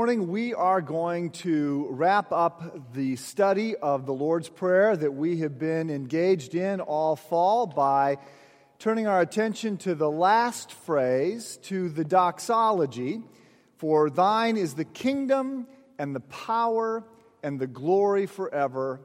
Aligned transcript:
morning 0.00 0.28
we 0.28 0.54
are 0.54 0.80
going 0.80 1.28
to 1.28 1.86
wrap 1.90 2.32
up 2.32 2.94
the 2.94 3.16
study 3.16 3.76
of 3.76 4.06
the 4.06 4.14
Lord's 4.14 4.48
Prayer 4.48 4.96
that 4.96 5.12
we 5.12 5.40
have 5.40 5.58
been 5.58 5.90
engaged 5.90 6.54
in 6.54 6.80
all 6.80 7.16
fall 7.16 7.66
by 7.66 8.16
turning 8.78 9.06
our 9.06 9.20
attention 9.20 9.76
to 9.76 9.94
the 9.94 10.10
last 10.10 10.72
phrase, 10.72 11.58
to 11.64 11.90
the 11.90 12.02
doxology 12.02 13.20
For 13.76 14.08
thine 14.08 14.56
is 14.56 14.72
the 14.72 14.86
kingdom 14.86 15.66
and 15.98 16.16
the 16.16 16.20
power 16.20 17.04
and 17.42 17.60
the 17.60 17.66
glory 17.66 18.24
forever. 18.24 19.02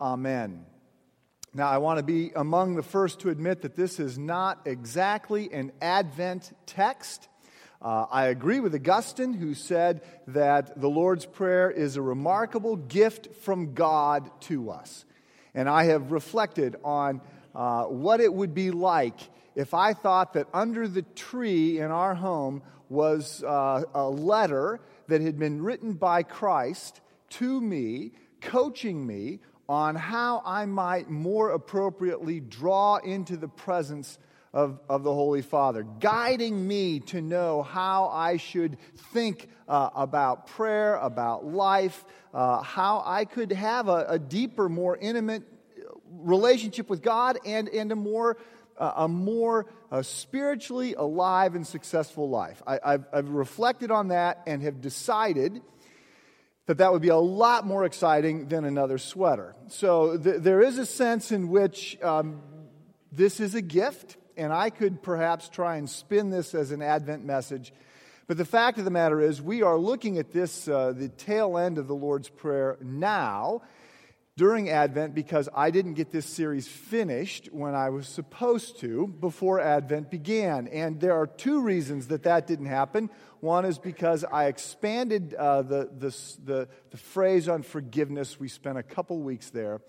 Amen. 0.00 0.64
Now, 1.52 1.68
I 1.68 1.76
want 1.76 1.98
to 1.98 2.02
be 2.02 2.32
among 2.34 2.76
the 2.76 2.82
first 2.82 3.20
to 3.20 3.28
admit 3.28 3.60
that 3.60 3.76
this 3.76 4.00
is 4.00 4.18
not 4.18 4.62
exactly 4.64 5.52
an 5.52 5.72
Advent 5.82 6.56
text. 6.64 7.28
Uh, 7.82 8.06
I 8.12 8.26
agree 8.26 8.60
with 8.60 8.76
Augustine, 8.76 9.32
who 9.32 9.54
said 9.54 10.02
that 10.28 10.80
the 10.80 10.88
Lord's 10.88 11.26
Prayer 11.26 11.68
is 11.68 11.96
a 11.96 12.02
remarkable 12.02 12.76
gift 12.76 13.34
from 13.42 13.74
God 13.74 14.30
to 14.42 14.70
us. 14.70 15.04
And 15.52 15.68
I 15.68 15.84
have 15.84 16.12
reflected 16.12 16.76
on 16.84 17.20
uh, 17.56 17.84
what 17.86 18.20
it 18.20 18.32
would 18.32 18.54
be 18.54 18.70
like 18.70 19.18
if 19.56 19.74
I 19.74 19.94
thought 19.94 20.34
that 20.34 20.46
under 20.54 20.86
the 20.86 21.02
tree 21.02 21.80
in 21.80 21.90
our 21.90 22.14
home 22.14 22.62
was 22.88 23.42
uh, 23.42 23.82
a 23.94 24.08
letter 24.08 24.80
that 25.08 25.20
had 25.20 25.36
been 25.36 25.60
written 25.60 25.94
by 25.94 26.22
Christ 26.22 27.00
to 27.30 27.60
me, 27.60 28.12
coaching 28.40 29.04
me 29.04 29.40
on 29.68 29.96
how 29.96 30.40
I 30.44 30.66
might 30.66 31.10
more 31.10 31.50
appropriately 31.50 32.38
draw 32.38 32.96
into 32.98 33.36
the 33.36 33.48
presence 33.48 34.18
of, 34.52 34.80
of 34.88 35.02
the 35.02 35.12
Holy 35.12 35.42
Father, 35.42 35.82
guiding 35.82 36.66
me 36.66 37.00
to 37.00 37.22
know 37.22 37.62
how 37.62 38.08
I 38.08 38.36
should 38.36 38.76
think 39.12 39.48
uh, 39.66 39.90
about 39.94 40.46
prayer, 40.48 40.96
about 40.96 41.46
life, 41.46 42.04
uh, 42.34 42.60
how 42.62 43.02
I 43.04 43.24
could 43.24 43.52
have 43.52 43.88
a, 43.88 44.04
a, 44.08 44.18
deeper, 44.18 44.68
more 44.68 44.96
intimate 44.96 45.44
relationship 46.10 46.90
with 46.90 47.02
God 47.02 47.38
and, 47.46 47.68
and 47.70 47.92
a 47.92 47.96
more, 47.96 48.36
uh, 48.76 48.92
a 48.96 49.08
more 49.08 49.66
uh, 49.90 50.02
spiritually 50.02 50.94
alive 50.94 51.54
and 51.54 51.66
successful 51.66 52.28
life. 52.28 52.62
I, 52.66 52.78
have 52.84 53.04
I've 53.12 53.28
reflected 53.30 53.90
on 53.90 54.08
that 54.08 54.42
and 54.46 54.62
have 54.62 54.82
decided 54.82 55.62
that 56.66 56.78
that 56.78 56.92
would 56.92 57.02
be 57.02 57.08
a 57.08 57.16
lot 57.16 57.66
more 57.66 57.86
exciting 57.86 58.48
than 58.48 58.66
another 58.66 58.98
sweater. 58.98 59.56
So 59.68 60.18
th- 60.18 60.42
there 60.42 60.60
is 60.60 60.76
a 60.78 60.86
sense 60.86 61.32
in 61.32 61.48
which 61.48 62.00
um, 62.02 62.42
this 63.10 63.40
is 63.40 63.54
a 63.54 63.62
gift 63.62 64.16
and 64.36 64.52
I 64.52 64.70
could 64.70 65.02
perhaps 65.02 65.48
try 65.48 65.76
and 65.76 65.88
spin 65.88 66.30
this 66.30 66.54
as 66.54 66.70
an 66.70 66.82
Advent 66.82 67.24
message. 67.24 67.72
But 68.26 68.38
the 68.38 68.44
fact 68.44 68.78
of 68.78 68.84
the 68.84 68.90
matter 68.90 69.20
is, 69.20 69.42
we 69.42 69.62
are 69.62 69.76
looking 69.76 70.18
at 70.18 70.32
this, 70.32 70.68
uh, 70.68 70.92
the 70.92 71.08
tail 71.08 71.58
end 71.58 71.78
of 71.78 71.88
the 71.88 71.94
Lord's 71.94 72.28
Prayer 72.28 72.78
now 72.80 73.62
during 74.36 74.70
Advent 74.70 75.14
because 75.14 75.48
I 75.54 75.70
didn't 75.70 75.94
get 75.94 76.10
this 76.10 76.24
series 76.24 76.66
finished 76.66 77.48
when 77.52 77.74
I 77.74 77.90
was 77.90 78.08
supposed 78.08 78.80
to 78.80 79.06
before 79.06 79.60
Advent 79.60 80.10
began. 80.10 80.68
And 80.68 81.00
there 81.00 81.14
are 81.14 81.26
two 81.26 81.60
reasons 81.60 82.08
that 82.08 82.22
that 82.22 82.46
didn't 82.46 82.66
happen. 82.66 83.10
One 83.40 83.64
is 83.64 83.78
because 83.78 84.24
I 84.24 84.46
expanded 84.46 85.34
uh, 85.34 85.62
the, 85.62 85.90
the, 85.98 86.16
the, 86.44 86.68
the 86.90 86.96
phrase 86.96 87.48
on 87.48 87.62
forgiveness. 87.62 88.40
We 88.40 88.48
spent 88.48 88.78
a 88.78 88.82
couple 88.82 89.18
weeks 89.18 89.50
there. 89.50 89.82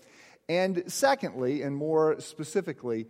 And 0.48 0.84
secondly, 0.88 1.62
and 1.62 1.74
more 1.74 2.20
specifically, 2.20 3.06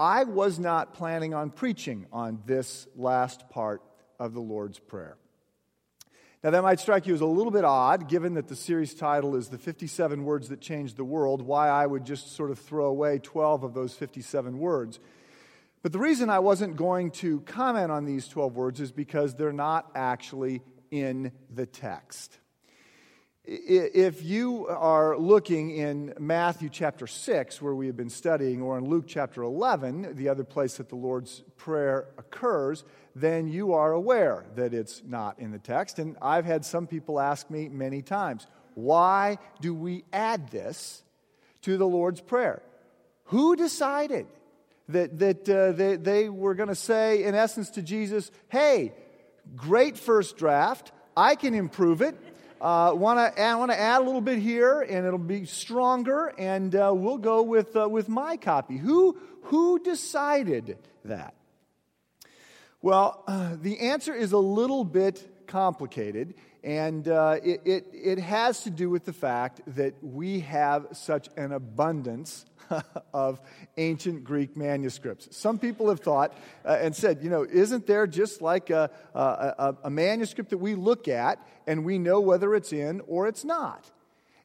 I 0.00 0.24
was 0.24 0.58
not 0.58 0.94
planning 0.94 1.34
on 1.34 1.50
preaching 1.50 2.06
on 2.10 2.40
this 2.46 2.88
last 2.96 3.50
part 3.50 3.82
of 4.18 4.32
the 4.32 4.40
Lord's 4.40 4.78
Prayer. 4.78 5.18
Now, 6.42 6.48
that 6.52 6.62
might 6.62 6.80
strike 6.80 7.06
you 7.06 7.12
as 7.12 7.20
a 7.20 7.26
little 7.26 7.50
bit 7.50 7.66
odd, 7.66 8.08
given 8.08 8.32
that 8.34 8.48
the 8.48 8.56
series 8.56 8.94
title 8.94 9.36
is 9.36 9.50
The 9.50 9.58
57 9.58 10.24
Words 10.24 10.48
That 10.48 10.62
Changed 10.62 10.96
the 10.96 11.04
World, 11.04 11.42
why 11.42 11.68
I 11.68 11.84
would 11.84 12.06
just 12.06 12.34
sort 12.34 12.50
of 12.50 12.58
throw 12.58 12.86
away 12.86 13.18
12 13.18 13.62
of 13.62 13.74
those 13.74 13.92
57 13.92 14.58
words. 14.58 15.00
But 15.82 15.92
the 15.92 15.98
reason 15.98 16.30
I 16.30 16.38
wasn't 16.38 16.76
going 16.76 17.10
to 17.10 17.40
comment 17.42 17.92
on 17.92 18.06
these 18.06 18.26
12 18.26 18.56
words 18.56 18.80
is 18.80 18.92
because 18.92 19.34
they're 19.34 19.52
not 19.52 19.90
actually 19.94 20.62
in 20.90 21.32
the 21.54 21.66
text. 21.66 22.38
If 23.52 24.22
you 24.22 24.68
are 24.68 25.18
looking 25.18 25.72
in 25.72 26.14
Matthew 26.20 26.68
chapter 26.68 27.08
6, 27.08 27.60
where 27.60 27.74
we 27.74 27.88
have 27.88 27.96
been 27.96 28.08
studying, 28.08 28.62
or 28.62 28.78
in 28.78 28.84
Luke 28.84 29.06
chapter 29.08 29.42
11, 29.42 30.14
the 30.14 30.28
other 30.28 30.44
place 30.44 30.76
that 30.76 30.88
the 30.88 30.94
Lord's 30.94 31.42
Prayer 31.56 32.06
occurs, 32.16 32.84
then 33.16 33.48
you 33.48 33.72
are 33.72 33.90
aware 33.90 34.44
that 34.54 34.72
it's 34.72 35.02
not 35.04 35.40
in 35.40 35.50
the 35.50 35.58
text. 35.58 35.98
And 35.98 36.16
I've 36.22 36.44
had 36.44 36.64
some 36.64 36.86
people 36.86 37.18
ask 37.18 37.50
me 37.50 37.68
many 37.68 38.02
times, 38.02 38.46
why 38.74 39.38
do 39.60 39.74
we 39.74 40.04
add 40.12 40.50
this 40.50 41.02
to 41.62 41.76
the 41.76 41.88
Lord's 41.88 42.20
Prayer? 42.20 42.62
Who 43.24 43.56
decided 43.56 44.28
that, 44.90 45.18
that 45.18 45.48
uh, 45.48 45.72
they, 45.72 45.96
they 45.96 46.28
were 46.28 46.54
going 46.54 46.68
to 46.68 46.76
say, 46.76 47.24
in 47.24 47.34
essence, 47.34 47.70
to 47.70 47.82
Jesus, 47.82 48.30
hey, 48.48 48.94
great 49.56 49.98
first 49.98 50.36
draft, 50.36 50.92
I 51.16 51.34
can 51.34 51.54
improve 51.54 52.00
it 52.00 52.16
uh, 52.60 52.90
I 52.90 52.92
want 52.92 53.18
to 53.70 53.80
add 53.80 54.00
a 54.00 54.04
little 54.04 54.20
bit 54.20 54.38
here, 54.38 54.82
and 54.82 55.06
it'll 55.06 55.18
be 55.18 55.46
stronger, 55.46 56.34
and 56.36 56.74
uh, 56.74 56.92
we'll 56.94 57.18
go 57.18 57.42
with 57.42 57.74
uh, 57.74 57.88
with 57.88 58.08
my 58.08 58.36
copy. 58.36 58.76
Who 58.76 59.18
who 59.44 59.78
decided 59.78 60.76
that? 61.04 61.34
Well, 62.82 63.24
the 63.62 63.80
answer 63.80 64.14
is 64.14 64.32
a 64.32 64.38
little 64.38 64.84
bit 64.84 65.46
complicated, 65.46 66.34
and 66.62 67.08
uh, 67.08 67.38
it, 67.42 67.62
it, 67.64 67.86
it 67.92 68.18
has 68.18 68.62
to 68.64 68.70
do 68.70 68.90
with 68.90 69.04
the 69.04 69.12
fact 69.12 69.62
that 69.66 69.94
we 70.02 70.40
have 70.40 70.88
such 70.92 71.28
an 71.36 71.52
abundance 71.52 72.44
of 73.14 73.40
ancient 73.76 74.24
Greek 74.24 74.56
manuscripts. 74.56 75.36
Some 75.36 75.58
people 75.58 75.88
have 75.88 76.00
thought 76.00 76.36
uh, 76.64 76.78
and 76.80 76.94
said, 76.94 77.22
you 77.22 77.30
know, 77.30 77.44
isn't 77.44 77.86
there 77.86 78.06
just 78.06 78.42
like 78.42 78.70
a, 78.70 78.90
a, 79.14 79.74
a, 79.84 79.90
manuscript 79.90 80.50
that 80.50 80.58
we 80.58 80.74
look 80.74 81.08
at 81.08 81.38
and 81.66 81.84
we 81.84 81.98
know 81.98 82.20
whether 82.20 82.54
it's 82.54 82.72
in 82.72 83.00
or 83.06 83.28
it's 83.28 83.44
not? 83.44 83.90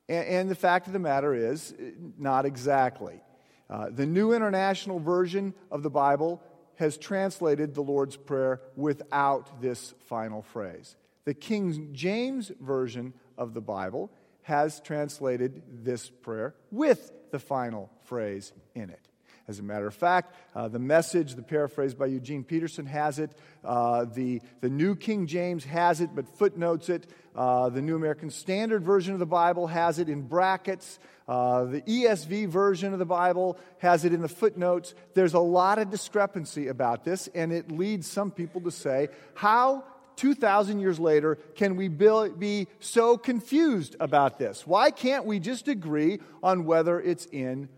And, 0.09 0.27
and 0.27 0.51
the 0.51 0.55
fact 0.55 0.87
of 0.87 0.93
the 0.93 0.99
matter 0.99 1.33
is, 1.33 1.73
not 2.17 2.45
exactly. 2.45 3.21
Uh, 3.69 3.89
the 3.89 4.05
New 4.05 4.33
International 4.33 4.99
Version 4.99 5.53
of 5.71 5.83
the 5.83 5.89
Bible 5.89 6.41
has 6.75 6.97
translated 6.97 7.73
the 7.73 7.81
Lord's 7.81 8.17
Prayer 8.17 8.61
without 8.75 9.61
this 9.61 9.93
final 10.07 10.41
phrase. 10.41 10.95
The 11.23 11.33
King 11.33 11.89
James 11.93 12.51
Version 12.59 13.13
of 13.37 13.53
the 13.53 13.61
Bible 13.61 14.11
has 14.43 14.79
translated 14.79 15.63
this 15.83 16.07
prayer 16.07 16.53
with 16.69 17.11
the 17.35 17.39
final 17.39 17.91
phrase 18.05 18.53
in 18.75 18.89
it. 18.89 19.09
As 19.49 19.59
a 19.59 19.63
matter 19.63 19.87
of 19.87 19.93
fact, 19.93 20.33
uh, 20.55 20.69
the 20.69 20.79
message, 20.79 21.35
the 21.35 21.43
paraphrase 21.43 21.93
by 21.93 22.05
Eugene 22.05 22.45
Peterson, 22.45 22.85
has 22.85 23.19
it. 23.19 23.29
Uh, 23.61 24.05
the, 24.05 24.41
the 24.61 24.69
New 24.69 24.95
King 24.95 25.27
James 25.27 25.65
has 25.65 25.99
it, 25.99 26.11
but 26.15 26.29
footnotes 26.37 26.87
it. 26.87 27.07
Uh, 27.35 27.67
the 27.67 27.81
New 27.81 27.97
American 27.97 28.29
Standard 28.29 28.83
Version 28.85 29.11
of 29.11 29.19
the 29.19 29.25
Bible 29.25 29.67
has 29.67 29.99
it 29.99 30.07
in 30.07 30.21
brackets. 30.21 30.97
Uh, 31.27 31.65
the 31.65 31.81
ESV 31.81 32.47
version 32.47 32.93
of 32.93 32.99
the 32.99 33.05
Bible 33.05 33.59
has 33.79 34.05
it 34.05 34.13
in 34.13 34.21
the 34.21 34.29
footnotes. 34.29 34.95
There's 35.13 35.33
a 35.33 35.39
lot 35.39 35.77
of 35.77 35.89
discrepancy 35.89 36.69
about 36.69 37.03
this, 37.03 37.27
and 37.35 37.51
it 37.51 37.69
leads 37.69 38.09
some 38.09 38.31
people 38.31 38.61
to 38.61 38.71
say, 38.71 39.09
How 39.33 39.83
2,000 40.17 40.79
years 40.79 40.99
later, 40.99 41.35
can 41.55 41.75
we 41.75 41.87
be 41.87 42.67
so 42.79 43.17
confused 43.17 43.95
about 43.99 44.39
this? 44.39 44.65
Why 44.65 44.91
can't 44.91 45.25
we 45.25 45.39
just 45.39 45.67
agree 45.67 46.19
on 46.41 46.65
whether 46.65 46.99
it's 46.99 47.25
in 47.25 47.69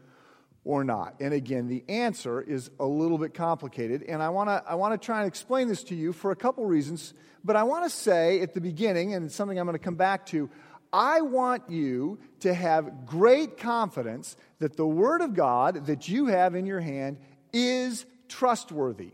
or 0.63 0.83
not? 0.83 1.15
And 1.19 1.33
again, 1.33 1.67
the 1.67 1.83
answer 1.87 2.41
is 2.41 2.69
a 2.79 2.85
little 2.85 3.17
bit 3.17 3.33
complicated, 3.33 4.03
and 4.03 4.21
I 4.21 4.29
want 4.29 4.49
to 4.49 4.63
I 4.67 4.75
wanna 4.75 4.97
try 4.97 5.19
and 5.19 5.27
explain 5.27 5.67
this 5.67 5.83
to 5.85 5.95
you 5.95 6.13
for 6.13 6.31
a 6.31 6.35
couple 6.35 6.65
reasons. 6.65 7.13
But 7.43 7.55
I 7.55 7.63
want 7.63 7.85
to 7.85 7.89
say 7.89 8.41
at 8.41 8.53
the 8.53 8.61
beginning, 8.61 9.13
and 9.13 9.25
it's 9.25 9.35
something 9.35 9.57
I'm 9.57 9.65
going 9.65 9.77
to 9.77 9.83
come 9.83 9.95
back 9.95 10.25
to, 10.27 10.49
I 10.91 11.21
want 11.21 11.69
you 11.69 12.19
to 12.41 12.53
have 12.53 13.05
great 13.05 13.57
confidence 13.57 14.35
that 14.59 14.75
the 14.75 14.87
Word 14.87 15.21
of 15.21 15.33
God 15.33 15.85
that 15.85 16.07
you 16.09 16.25
have 16.25 16.55
in 16.55 16.65
your 16.65 16.79
hand 16.79 17.17
is 17.53 18.05
trustworthy. 18.27 19.11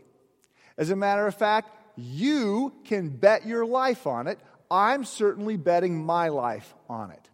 As 0.76 0.90
a 0.90 0.96
matter 0.96 1.26
of 1.26 1.34
fact, 1.34 1.70
you 1.96 2.72
can 2.84 3.08
bet 3.08 3.46
your 3.46 3.64
life 3.66 4.06
on 4.06 4.26
it. 4.26 4.38
I'm 4.70 5.04
certainly 5.04 5.56
betting 5.56 6.04
my 6.04 6.28
life 6.28 6.74
on 6.88 7.10
it. 7.10 7.28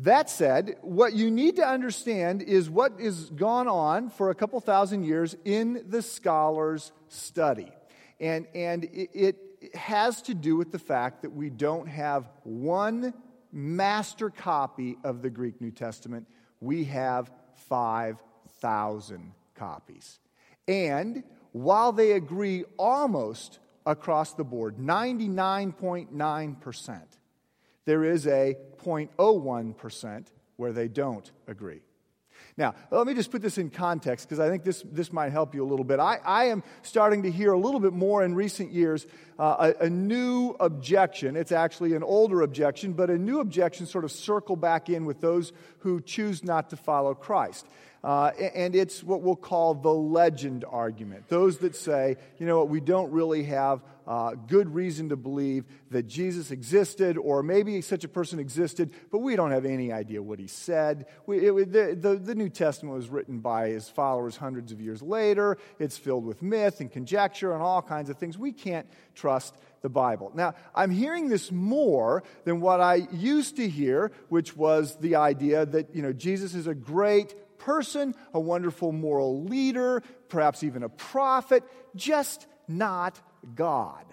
That 0.00 0.28
said, 0.28 0.76
what 0.82 1.12
you 1.14 1.30
need 1.30 1.56
to 1.56 1.66
understand 1.66 2.42
is 2.42 2.68
what 2.68 2.98
has 3.00 3.30
gone 3.30 3.68
on 3.68 4.10
for 4.10 4.30
a 4.30 4.34
couple 4.34 4.60
thousand 4.60 5.04
years 5.04 5.36
in 5.44 5.84
the 5.88 6.02
scholar's 6.02 6.90
study. 7.08 7.70
And, 8.18 8.46
and 8.54 8.84
it, 8.84 9.10
it 9.14 9.76
has 9.76 10.22
to 10.22 10.34
do 10.34 10.56
with 10.56 10.72
the 10.72 10.78
fact 10.78 11.22
that 11.22 11.30
we 11.30 11.48
don't 11.48 11.86
have 11.86 12.28
one 12.42 13.14
master 13.52 14.30
copy 14.30 14.98
of 15.04 15.22
the 15.22 15.30
Greek 15.30 15.60
New 15.60 15.70
Testament, 15.70 16.26
we 16.60 16.84
have 16.84 17.30
5,000 17.68 19.32
copies. 19.54 20.18
And 20.66 21.22
while 21.54 21.92
they 21.92 22.12
agree 22.12 22.64
almost 22.76 23.58
across 23.86 24.34
the 24.34 24.42
board, 24.42 24.76
99.9%. 24.76 27.00
There 27.84 28.04
is 28.04 28.26
a 28.26 28.56
0.01% 28.82 30.26
where 30.56 30.72
they 30.72 30.88
don't 30.88 31.30
agree. 31.46 31.82
Now, 32.56 32.74
let 32.90 33.06
me 33.06 33.14
just 33.14 33.30
put 33.30 33.40
this 33.40 33.56
in 33.56 33.70
context 33.70 34.28
because 34.28 34.40
I 34.40 34.48
think 34.48 34.64
this, 34.64 34.82
this 34.90 35.12
might 35.12 35.30
help 35.30 35.54
you 35.54 35.64
a 35.64 35.68
little 35.68 35.84
bit. 35.84 36.00
I, 36.00 36.18
I 36.24 36.46
am 36.46 36.64
starting 36.82 37.22
to 37.22 37.30
hear 37.30 37.52
a 37.52 37.58
little 37.58 37.78
bit 37.78 37.92
more 37.92 38.24
in 38.24 38.34
recent 38.34 38.72
years 38.72 39.06
uh, 39.38 39.74
a, 39.80 39.84
a, 39.84 39.90
new 39.90 40.56
objection. 40.58 41.36
It's 41.36 41.52
actually 41.52 41.94
an 41.94 42.02
older 42.02 42.42
objection, 42.42 42.94
but 42.94 43.10
a 43.10 43.18
new 43.18 43.38
objection 43.38 43.86
sort 43.86 44.04
of 44.04 44.10
circle 44.10 44.56
back 44.56 44.88
in 44.88 45.04
with 45.04 45.20
those 45.20 45.52
who 45.78 46.00
choose 46.00 46.42
not 46.42 46.70
to 46.70 46.76
follow 46.76 47.14
Christ. 47.14 47.64
Uh, 48.04 48.32
and 48.54 48.76
it's 48.76 49.02
what 49.02 49.22
we'll 49.22 49.34
call 49.34 49.72
the 49.72 49.88
legend 49.88 50.62
argument. 50.68 51.26
Those 51.30 51.56
that 51.58 51.74
say, 51.74 52.18
you 52.38 52.44
know 52.44 52.58
what, 52.58 52.68
we 52.68 52.80
don't 52.80 53.10
really 53.10 53.44
have 53.44 53.82
uh, 54.06 54.32
good 54.46 54.74
reason 54.74 55.08
to 55.08 55.16
believe 55.16 55.64
that 55.90 56.06
Jesus 56.06 56.50
existed, 56.50 57.16
or 57.16 57.42
maybe 57.42 57.80
such 57.80 58.04
a 58.04 58.08
person 58.08 58.38
existed, 58.38 58.90
but 59.10 59.20
we 59.20 59.36
don't 59.36 59.52
have 59.52 59.64
any 59.64 59.90
idea 59.90 60.22
what 60.22 60.38
he 60.38 60.46
said. 60.46 61.06
We, 61.24 61.48
it, 61.48 61.72
the, 61.72 61.96
the, 61.98 62.16
the 62.16 62.34
New 62.34 62.50
Testament 62.50 62.94
was 62.94 63.08
written 63.08 63.38
by 63.38 63.68
his 63.68 63.88
followers 63.88 64.36
hundreds 64.36 64.70
of 64.70 64.82
years 64.82 65.00
later. 65.00 65.56
It's 65.78 65.96
filled 65.96 66.26
with 66.26 66.42
myth 66.42 66.80
and 66.80 66.92
conjecture 66.92 67.54
and 67.54 67.62
all 67.62 67.80
kinds 67.80 68.10
of 68.10 68.18
things. 68.18 68.36
We 68.36 68.52
can't 68.52 68.86
trust 69.14 69.56
the 69.80 69.88
Bible. 69.88 70.30
Now, 70.34 70.54
I'm 70.74 70.90
hearing 70.90 71.28
this 71.28 71.50
more 71.50 72.22
than 72.44 72.60
what 72.60 72.80
I 72.80 73.06
used 73.12 73.56
to 73.56 73.68
hear, 73.68 74.12
which 74.28 74.56
was 74.56 74.96
the 74.96 75.16
idea 75.16 75.64
that, 75.64 75.94
you 75.94 76.02
know, 76.02 76.12
Jesus 76.12 76.54
is 76.54 76.66
a 76.66 76.74
great 76.74 77.34
person, 77.58 78.14
a 78.32 78.40
wonderful 78.40 78.92
moral 78.92 79.44
leader, 79.44 80.02
perhaps 80.28 80.62
even 80.62 80.82
a 80.82 80.88
prophet, 80.88 81.64
just 81.94 82.46
not 82.68 83.20
God. 83.54 84.04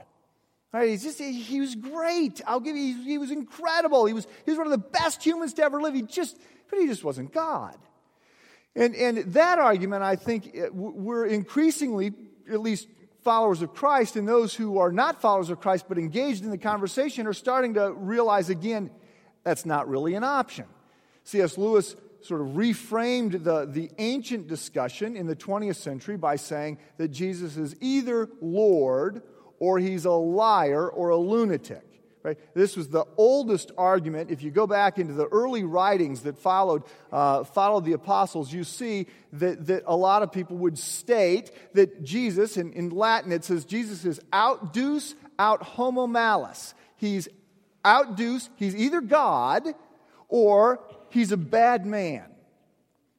Right, 0.73 0.89
he's 0.89 1.03
just, 1.03 1.19
he 1.19 1.59
was 1.59 1.75
great. 1.75 2.41
I'll 2.47 2.61
give 2.61 2.77
you, 2.77 3.03
he 3.03 3.17
was 3.17 3.29
incredible. 3.29 4.05
He 4.05 4.13
was, 4.13 4.25
he 4.45 4.51
was 4.51 4.57
one 4.57 4.67
of 4.67 4.71
the 4.71 4.77
best 4.77 5.21
humans 5.21 5.53
to 5.55 5.63
ever 5.63 5.81
live. 5.81 5.93
He 5.93 6.01
just, 6.01 6.39
but 6.69 6.79
he 6.79 6.87
just 6.87 7.03
wasn't 7.03 7.33
God. 7.33 7.75
And, 8.73 8.95
and 8.95 9.17
that 9.33 9.59
argument, 9.59 10.03
I 10.03 10.15
think, 10.15 10.57
uh, 10.57 10.71
we're 10.71 11.25
increasingly, 11.25 12.13
at 12.49 12.61
least 12.61 12.87
followers 13.21 13.61
of 13.61 13.73
Christ, 13.73 14.15
and 14.15 14.27
those 14.27 14.55
who 14.55 14.77
are 14.77 14.91
not 14.91 15.21
followers 15.21 15.49
of 15.49 15.59
Christ 15.59 15.85
but 15.89 15.97
engaged 15.97 16.43
in 16.43 16.51
the 16.51 16.57
conversation 16.57 17.27
are 17.27 17.33
starting 17.33 17.73
to 17.73 17.91
realize 17.91 18.49
again 18.49 18.89
that's 19.43 19.65
not 19.65 19.87
really 19.87 20.15
an 20.15 20.23
option. 20.23 20.65
C.S. 21.23 21.57
Lewis 21.57 21.95
sort 22.21 22.41
of 22.41 22.47
reframed 22.49 23.43
the, 23.43 23.65
the 23.65 23.89
ancient 23.97 24.47
discussion 24.47 25.15
in 25.15 25.27
the 25.27 25.35
20th 25.35 25.77
century 25.77 26.17
by 26.17 26.35
saying 26.35 26.77
that 26.97 27.09
Jesus 27.09 27.57
is 27.57 27.75
either 27.81 28.29
Lord 28.41 29.23
or 29.59 29.79
he's 29.79 30.05
a 30.05 30.11
liar 30.11 30.89
or 30.89 31.09
a 31.09 31.17
lunatic. 31.17 31.83
Right? 32.23 32.37
This 32.53 32.77
was 32.77 32.89
the 32.89 33.05
oldest 33.17 33.71
argument. 33.77 34.29
If 34.29 34.43
you 34.43 34.51
go 34.51 34.67
back 34.67 34.99
into 34.99 35.13
the 35.13 35.27
early 35.27 35.63
writings 35.63 36.21
that 36.21 36.37
followed, 36.37 36.83
uh, 37.11 37.43
followed 37.43 37.83
the 37.83 37.93
apostles, 37.93 38.53
you 38.53 38.63
see 38.63 39.07
that, 39.33 39.65
that 39.65 39.83
a 39.87 39.95
lot 39.95 40.21
of 40.21 40.31
people 40.31 40.57
would 40.57 40.77
state 40.77 41.51
that 41.73 42.03
Jesus, 42.03 42.57
in, 42.57 42.73
in 42.73 42.91
Latin 42.91 43.31
it 43.31 43.43
says 43.43 43.65
Jesus 43.65 44.05
is 44.05 44.21
aut 44.31 44.71
deus 44.71 45.15
aut 45.39 45.63
homo 45.63 46.05
malus. 46.05 46.75
He's 46.95 47.27
aut 47.83 48.15
deus, 48.15 48.51
he's 48.55 48.75
either 48.75 49.01
God 49.01 49.67
or 50.29 50.79
he's 51.11 51.31
a 51.31 51.37
bad 51.37 51.85
man. 51.85 52.25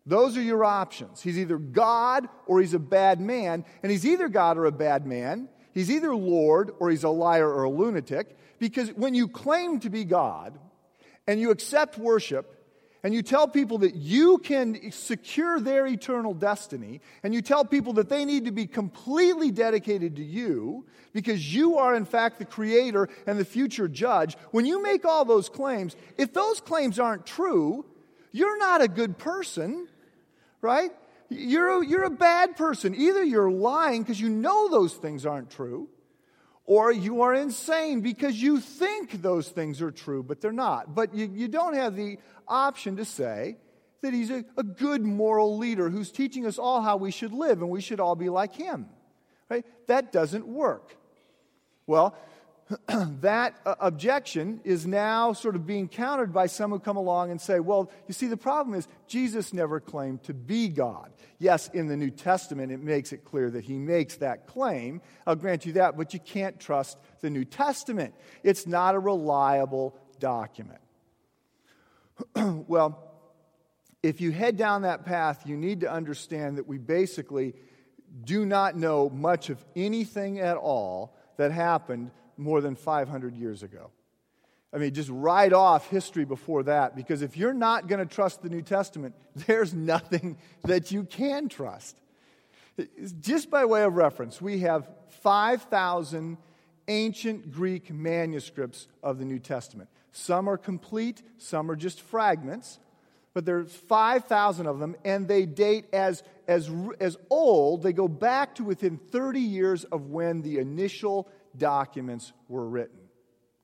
Those 0.05 0.37
are 0.37 0.43
your 0.43 0.65
options. 0.65 1.23
He's 1.23 1.39
either 1.39 1.59
God 1.59 2.29
or 2.47 2.61
he's 2.61 2.75
a 2.75 2.79
bad 2.81 3.21
man. 3.21 3.65
And 3.83 3.93
he's 3.93 4.05
either 4.05 4.29
God 4.29 4.59
or 4.59 4.67
a 4.67 4.73
bad 4.73 5.07
man. 5.07 5.49
He's 5.73 5.91
either 5.91 6.15
Lord 6.15 6.73
or 6.81 6.91
he's 6.91 7.05
a 7.05 7.09
liar 7.09 7.49
or 7.49 7.63
a 7.63 7.71
lunatic. 7.71 8.37
Because 8.59 8.91
when 8.91 9.15
you 9.15 9.29
claim 9.29 9.79
to 9.81 9.91
be 9.91 10.05
God 10.05 10.59
and 11.27 11.41
you 11.41 11.51
accept 11.51 11.99
worship 11.99 12.62
and 13.03 13.13
you 13.13 13.23
tell 13.23 13.49
people 13.49 13.79
that 13.79 13.97
you 13.97 14.39
can 14.39 14.93
secure 14.93 15.59
their 15.59 15.87
eternal 15.87 16.35
destiny 16.35 17.01
and 17.23 17.35
you 17.35 17.43
tell 17.43 17.65
people 17.65 17.95
that 17.95 18.09
they 18.09 18.25
need 18.25 18.45
to 18.45 18.53
be 18.53 18.67
completely 18.67 19.51
dedicated 19.51 20.17
to 20.17 20.25
you 20.25 20.85
because 21.13 21.55
you 21.55 21.79
are, 21.79 21.95
in 21.95 22.05
fact, 22.05 22.39
the 22.39 22.45
creator 22.45 23.09
and 23.27 23.39
the 23.39 23.45
future 23.45 23.89
judge, 23.89 24.37
when 24.53 24.65
you 24.67 24.83
make 24.83 25.05
all 25.05 25.25
those 25.25 25.49
claims, 25.49 25.97
if 26.17 26.33
those 26.33 26.61
claims 26.61 26.99
aren't 26.99 27.27
true, 27.27 27.85
you're 28.31 28.59
not 28.59 28.81
a 28.81 28.89
good 28.89 29.19
person, 29.19 29.89
right? 30.61 30.93
You're 31.29 31.83
a, 31.83 31.87
you're 31.87 32.05
a 32.05 32.11
bad 32.11 32.57
person. 32.57 32.95
Either 32.95 33.25
you're 33.25 33.51
lying 33.51 34.03
because 34.03 34.21
you 34.21 34.29
know 34.29 34.69
those 34.69 34.95
things 34.95 35.27
aren't 35.27 35.51
true, 35.51 35.89
or 36.75 36.91
you 36.91 37.21
are 37.21 37.35
insane 37.35 38.01
because 38.01 38.41
you 38.41 38.59
think 38.59 39.21
those 39.21 39.51
things 39.51 39.83
are 39.83 39.91
true, 39.91 40.23
but 40.23 40.41
they're 40.41 40.53
not. 40.53 40.95
But 40.95 41.15
you, 41.15 41.31
you 41.31 41.47
don't 41.47 41.75
have 41.75 41.97
the 41.97 42.17
option 42.49 42.97
to 42.97 43.05
say 43.05 43.59
that 44.01 44.15
he's 44.15 44.31
a, 44.31 44.43
a 44.57 44.63
good 44.63 45.03
moral 45.03 45.59
leader 45.59 45.91
who's 45.91 46.11
teaching 46.11 46.47
us 46.47 46.59
all 46.59 46.81
how 46.81 46.97
we 46.97 47.11
should 47.11 47.35
live 47.35 47.61
and 47.61 47.69
we 47.69 47.83
should 47.83 48.01
all 48.01 48.17
be 48.17 48.31
like 48.31 48.55
him. 48.55 48.87
Right? 49.51 49.67
That 49.87 50.13
doesn't 50.13 50.47
work. 50.47 50.97
Well, 51.87 52.17
that 53.21 53.61
uh, 53.67 53.75
objection 53.81 54.61
is 54.65 54.87
now 54.87 55.33
sort 55.33 55.57
of 55.57 55.67
being 55.67 55.89
countered 55.89 56.33
by 56.33 56.47
some 56.47 56.71
who 56.71 56.79
come 56.79 56.97
along 56.97 57.31
and 57.31 57.41
say, 57.41 57.61
well, 57.61 57.91
you 58.07 58.15
see, 58.15 58.27
the 58.27 58.37
problem 58.37 58.75
is 58.75 58.87
Jesus 59.07 59.53
never 59.53 59.81
claimed 59.81 60.23
to 60.25 60.35
be 60.35 60.69
God. 60.69 61.13
Yes, 61.39 61.69
in 61.69 61.89
the 61.89 61.97
New 61.97 62.11
Testament, 62.11 62.73
it 62.73 62.81
makes 62.81 63.13
it 63.13 63.25
clear 63.25 63.51
that 63.51 63.65
he 63.65 63.79
makes 63.79 64.17
that 64.17 64.47
claim. 64.47 65.01
I'll 65.27 65.37
grant 65.37 65.67
you 65.67 65.75
that, 65.75 65.97
but 65.97 66.15
you 66.15 66.21
can't 66.21 66.59
trust 66.61 66.99
the 67.21 67.31
New 67.31 67.45
Testament. 67.45 68.15
It's 68.43 68.67
not 68.67 68.95
a 68.95 68.99
reliable 68.99 69.97
document. 70.19 70.81
well, 72.37 73.11
if 74.03 74.21
you 74.21 74.33
head 74.33 74.57
down 74.57 74.83
that 74.83 75.05
path, 75.05 75.43
you 75.47 75.57
need 75.57 75.81
to 75.81 75.91
understand 75.91 76.59
that 76.59 76.67
we 76.67 76.79
basically 76.79 77.55
do 78.25 78.45
not 78.45 78.77
know 78.77 79.09
much 79.09 79.49
of 79.49 79.65
anything 79.75 80.39
at 80.39 80.57
all 80.57 81.17
that 81.37 81.51
happened 81.51 82.11
more 82.37 82.61
than 82.61 82.75
500 82.75 83.37
years 83.37 83.63
ago. 83.63 83.91
I 84.73 84.79
mean, 84.79 84.95
just 84.95 85.11
write 85.11 85.53
off 85.53 85.89
history 85.89 86.25
before 86.25 86.63
that 86.63 86.97
because 86.97 87.21
if 87.21 87.37
you're 87.37 87.53
not 87.53 87.89
going 87.89 88.07
to 88.07 88.15
trust 88.15 88.43
the 88.43 88.49
New 88.49 88.63
Testament, 88.63 89.15
there's 89.47 89.75
nothing 89.75 90.39
that 90.65 90.91
you 90.91 91.05
can 91.05 91.49
trust. 91.49 92.01
Just 93.21 93.51
by 93.51 93.67
way 93.67 93.83
of 93.83 93.97
reference, 93.97 94.41
we 94.41 94.61
have 94.61 94.89
5,000 95.21 96.39
ancient 96.89 97.53
Greek 97.53 97.93
manuscripts 97.93 98.89
of 99.03 99.19
the 99.19 99.27
New 99.27 99.39
Testament. 99.39 99.91
Some 100.11 100.49
are 100.49 100.57
complete, 100.57 101.23
some 101.39 101.71
are 101.71 101.77
just 101.77 102.01
fragments, 102.01 102.79
but 103.35 103.45
there's 103.45 103.75
5,000 103.75 104.67
of 104.67 104.79
them, 104.79 104.97
and 105.05 105.29
they 105.29 105.47
date 105.47 105.87
as, 105.93 106.23
as, 106.49 106.71
as 107.01 107.17
old, 107.31 107.83
they 107.83 107.93
go 107.93 108.09
back 108.09 108.55
to 108.57 108.65
within 108.65 108.97
30 108.97 109.41
years 109.41 109.85
of 109.85 110.11
when 110.11 110.43
the 110.43 110.59
initial 110.59 111.29
documents 111.57 112.33
were 112.49 112.67
written. 112.67 112.99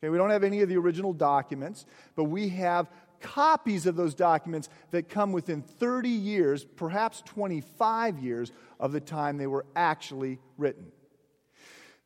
Okay, 0.00 0.10
we 0.10 0.18
don't 0.18 0.30
have 0.30 0.44
any 0.44 0.60
of 0.60 0.68
the 0.68 0.76
original 0.76 1.12
documents, 1.12 1.84
but 2.14 2.24
we 2.24 2.50
have 2.50 2.88
copies 3.20 3.86
of 3.86 3.96
those 3.96 4.14
documents 4.14 4.68
that 4.92 5.08
come 5.08 5.32
within 5.32 5.62
30 5.62 6.08
years, 6.08 6.64
perhaps 6.64 7.22
25 7.22 8.18
years, 8.18 8.52
of 8.78 8.92
the 8.92 9.00
time 9.00 9.38
they 9.38 9.46
were 9.46 9.66
actually 9.74 10.38
written. 10.56 10.92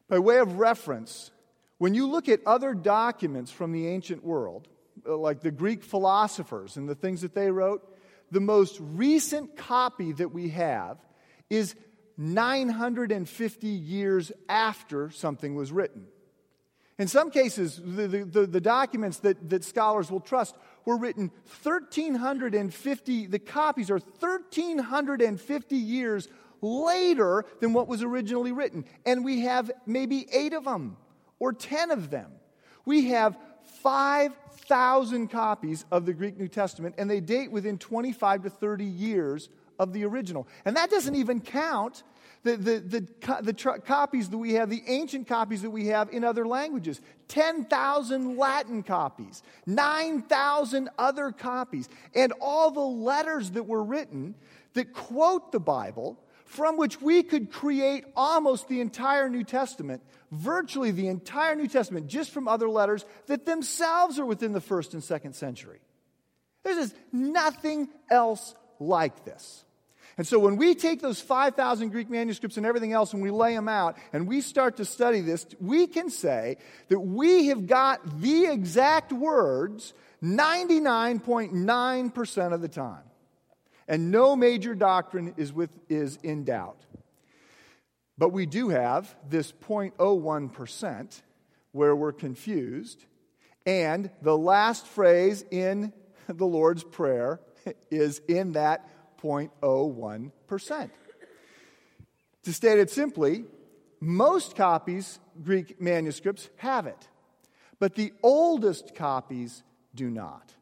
By 0.08 0.18
way 0.18 0.38
of 0.38 0.58
reference, 0.58 1.30
when 1.78 1.94
you 1.94 2.06
look 2.06 2.28
at 2.28 2.40
other 2.46 2.74
documents 2.74 3.50
from 3.50 3.72
the 3.72 3.88
ancient 3.88 4.24
world, 4.24 4.68
uh, 5.06 5.16
like 5.16 5.40
the 5.40 5.50
Greek 5.50 5.82
philosophers 5.82 6.76
and 6.76 6.88
the 6.88 6.94
things 6.94 7.22
that 7.22 7.34
they 7.34 7.50
wrote, 7.50 7.82
the 8.30 8.40
most 8.40 8.78
recent 8.80 9.56
copy 9.56 10.12
that 10.12 10.32
we 10.32 10.50
have 10.50 10.98
is 11.50 11.74
950 12.16 13.66
years 13.66 14.32
after 14.48 15.10
something 15.10 15.54
was 15.54 15.72
written. 15.72 16.06
In 16.98 17.08
some 17.08 17.30
cases, 17.30 17.80
the, 17.82 18.06
the, 18.06 18.46
the, 18.46 18.60
documents 18.60 19.18
that, 19.20 19.50
that 19.50 19.64
scholars 19.64 20.10
will 20.10 20.20
trust 20.20 20.56
were 20.84 20.96
written 20.96 21.30
1,350, 21.62 23.26
the 23.26 23.38
copies 23.38 23.90
are 23.90 23.98
1,350 23.98 25.76
years 25.76 26.28
later 26.60 27.44
than 27.60 27.72
what 27.72 27.88
was 27.88 28.02
originally 28.02 28.52
written. 28.52 28.84
And 29.04 29.24
we 29.24 29.40
have 29.40 29.70
maybe 29.86 30.26
eight 30.32 30.52
of 30.52 30.64
them 30.64 30.96
or 31.38 31.52
10 31.52 31.90
of 31.90 32.10
them. 32.10 32.30
We 32.84 33.06
have 33.08 33.36
5,000 33.82 35.28
copies 35.28 35.84
of 35.90 36.06
the 36.06 36.12
Greek 36.12 36.36
New 36.36 36.48
Testament, 36.48 36.94
and 36.98 37.10
they 37.10 37.20
date 37.20 37.50
within 37.50 37.78
25 37.78 38.44
to 38.44 38.50
30 38.50 38.84
years 38.84 39.48
of 39.82 39.92
the 39.92 40.04
original. 40.04 40.46
And 40.64 40.76
that 40.76 40.90
doesn't 40.90 41.16
even 41.16 41.40
count 41.40 42.04
the, 42.44 42.56
the, 42.56 42.80
the, 42.80 43.42
the 43.42 43.52
tr- 43.52 43.78
copies 43.84 44.28
that 44.30 44.38
we 44.38 44.54
have, 44.54 44.70
the 44.70 44.82
ancient 44.86 45.28
copies 45.28 45.62
that 45.62 45.70
we 45.70 45.86
have 45.86 46.10
in 46.10 46.24
other 46.24 46.46
languages 46.46 47.00
10,000 47.28 48.36
Latin 48.36 48.82
copies, 48.82 49.42
9,000 49.66 50.90
other 50.98 51.32
copies, 51.32 51.88
and 52.14 52.32
all 52.40 52.70
the 52.70 52.80
letters 52.80 53.52
that 53.52 53.64
were 53.64 53.82
written 53.82 54.34
that 54.74 54.92
quote 54.92 55.52
the 55.52 55.60
Bible 55.60 56.18
from 56.44 56.76
which 56.76 57.00
we 57.00 57.22
could 57.22 57.50
create 57.50 58.04
almost 58.14 58.68
the 58.68 58.80
entire 58.80 59.30
New 59.30 59.42
Testament, 59.42 60.02
virtually 60.30 60.90
the 60.90 61.08
entire 61.08 61.56
New 61.56 61.68
Testament, 61.68 62.08
just 62.08 62.30
from 62.30 62.46
other 62.46 62.68
letters 62.68 63.06
that 63.26 63.46
themselves 63.46 64.18
are 64.18 64.26
within 64.26 64.52
the 64.52 64.60
first 64.60 64.92
and 64.92 65.02
second 65.02 65.34
century. 65.34 65.80
There's 66.62 66.76
just 66.76 66.94
nothing 67.10 67.88
else 68.10 68.54
like 68.78 69.24
this. 69.24 69.64
And 70.22 70.26
so 70.28 70.38
when 70.38 70.54
we 70.54 70.76
take 70.76 71.00
those 71.00 71.20
5,000 71.20 71.88
Greek 71.88 72.08
manuscripts 72.08 72.56
and 72.56 72.64
everything 72.64 72.92
else 72.92 73.12
and 73.12 73.24
we 73.24 73.32
lay 73.32 73.56
them 73.56 73.68
out 73.68 73.96
and 74.12 74.28
we 74.28 74.40
start 74.40 74.76
to 74.76 74.84
study 74.84 75.20
this, 75.20 75.44
we 75.60 75.88
can 75.88 76.10
say 76.10 76.58
that 76.90 77.00
we 77.00 77.48
have 77.48 77.66
got 77.66 78.20
the 78.20 78.46
exact 78.46 79.12
words 79.12 79.94
99.9% 80.22 82.52
of 82.52 82.60
the 82.60 82.68
time 82.68 83.02
and 83.88 84.12
no 84.12 84.36
major 84.36 84.76
doctrine 84.76 85.34
is, 85.36 85.52
with, 85.52 85.76
is 85.88 86.20
in 86.22 86.44
doubt. 86.44 86.78
But 88.16 88.28
we 88.28 88.46
do 88.46 88.68
have 88.68 89.12
this 89.28 89.50
0.01% 89.50 91.22
where 91.72 91.96
we're 91.96 92.12
confused, 92.12 93.04
and 93.66 94.08
the 94.22 94.38
last 94.38 94.86
phrase 94.86 95.44
in 95.50 95.92
the 96.28 96.46
Lord's 96.46 96.84
Prayer 96.84 97.40
is 97.90 98.20
in 98.28 98.52
that 98.52 98.88
0.01%. 99.22 100.90
To 102.44 102.52
state 102.52 102.78
it 102.78 102.90
simply, 102.90 103.44
most 104.00 104.56
copies, 104.56 105.20
Greek 105.42 105.80
manuscripts, 105.80 106.50
have 106.56 106.86
it, 106.86 107.08
but 107.78 107.94
the 107.94 108.12
oldest 108.22 108.94
copies 108.94 109.62
do 109.94 110.10
not. 110.10 110.52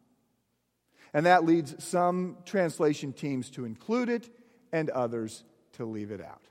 And 1.13 1.27
that 1.27 1.45
leads 1.45 1.83
some 1.83 2.37
translation 2.45 3.13
teams 3.13 3.51
to 3.51 3.65
include 3.65 4.09
it 4.09 4.29
and 4.73 4.91
others 4.91 5.43
to 5.73 5.85
leave 5.85 6.11
it 6.11 6.21
out. 6.21 6.43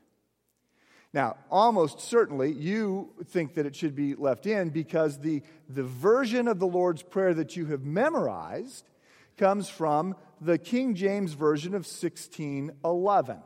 Now, 1.12 1.36
almost 1.50 2.00
certainly, 2.00 2.52
you 2.52 3.12
think 3.24 3.54
that 3.54 3.66
it 3.66 3.74
should 3.74 3.96
be 3.96 4.14
left 4.14 4.46
in 4.46 4.70
because 4.70 5.18
the, 5.18 5.42
the 5.68 5.82
version 5.82 6.46
of 6.46 6.60
the 6.60 6.66
Lord's 6.66 7.02
Prayer 7.02 7.34
that 7.34 7.56
you 7.56 7.66
have 7.66 7.84
memorized 7.84 8.88
comes 9.40 9.70
from 9.70 10.14
the 10.42 10.58
King 10.58 10.94
James 10.94 11.32
Version 11.32 11.70
of 11.70 11.86
1611. 11.86 13.38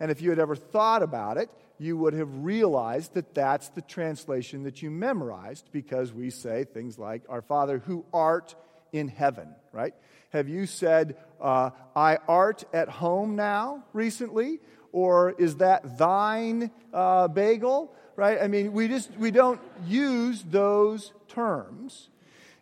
And 0.00 0.10
if 0.10 0.22
you 0.22 0.30
had 0.30 0.38
ever 0.38 0.56
thought 0.56 1.02
about 1.02 1.36
it, 1.36 1.50
you 1.78 1.94
would 1.98 2.14
have 2.14 2.44
realized 2.44 3.12
that 3.14 3.34
that's 3.34 3.68
the 3.68 3.82
translation 3.82 4.62
that 4.62 4.80
you 4.80 4.90
memorized 4.90 5.68
because 5.70 6.10
we 6.10 6.30
say 6.30 6.64
things 6.64 6.98
like, 6.98 7.22
Our 7.28 7.42
Father 7.42 7.78
who 7.80 8.06
art 8.14 8.54
in 8.92 9.08
heaven, 9.08 9.54
right? 9.72 9.94
Have 10.30 10.48
you 10.48 10.64
said, 10.64 11.16
uh, 11.38 11.70
I 11.94 12.16
art 12.26 12.64
at 12.72 12.88
home 12.88 13.36
now 13.36 13.84
recently? 13.92 14.58
Or 14.90 15.32
is 15.32 15.56
that 15.56 15.98
thine 15.98 16.70
uh, 16.94 17.28
bagel? 17.28 17.94
Right? 18.16 18.40
I 18.40 18.48
mean, 18.48 18.72
we 18.72 18.88
just, 18.88 19.14
we 19.18 19.30
don't 19.30 19.60
use 19.86 20.42
those 20.42 21.12
terms. 21.28 22.08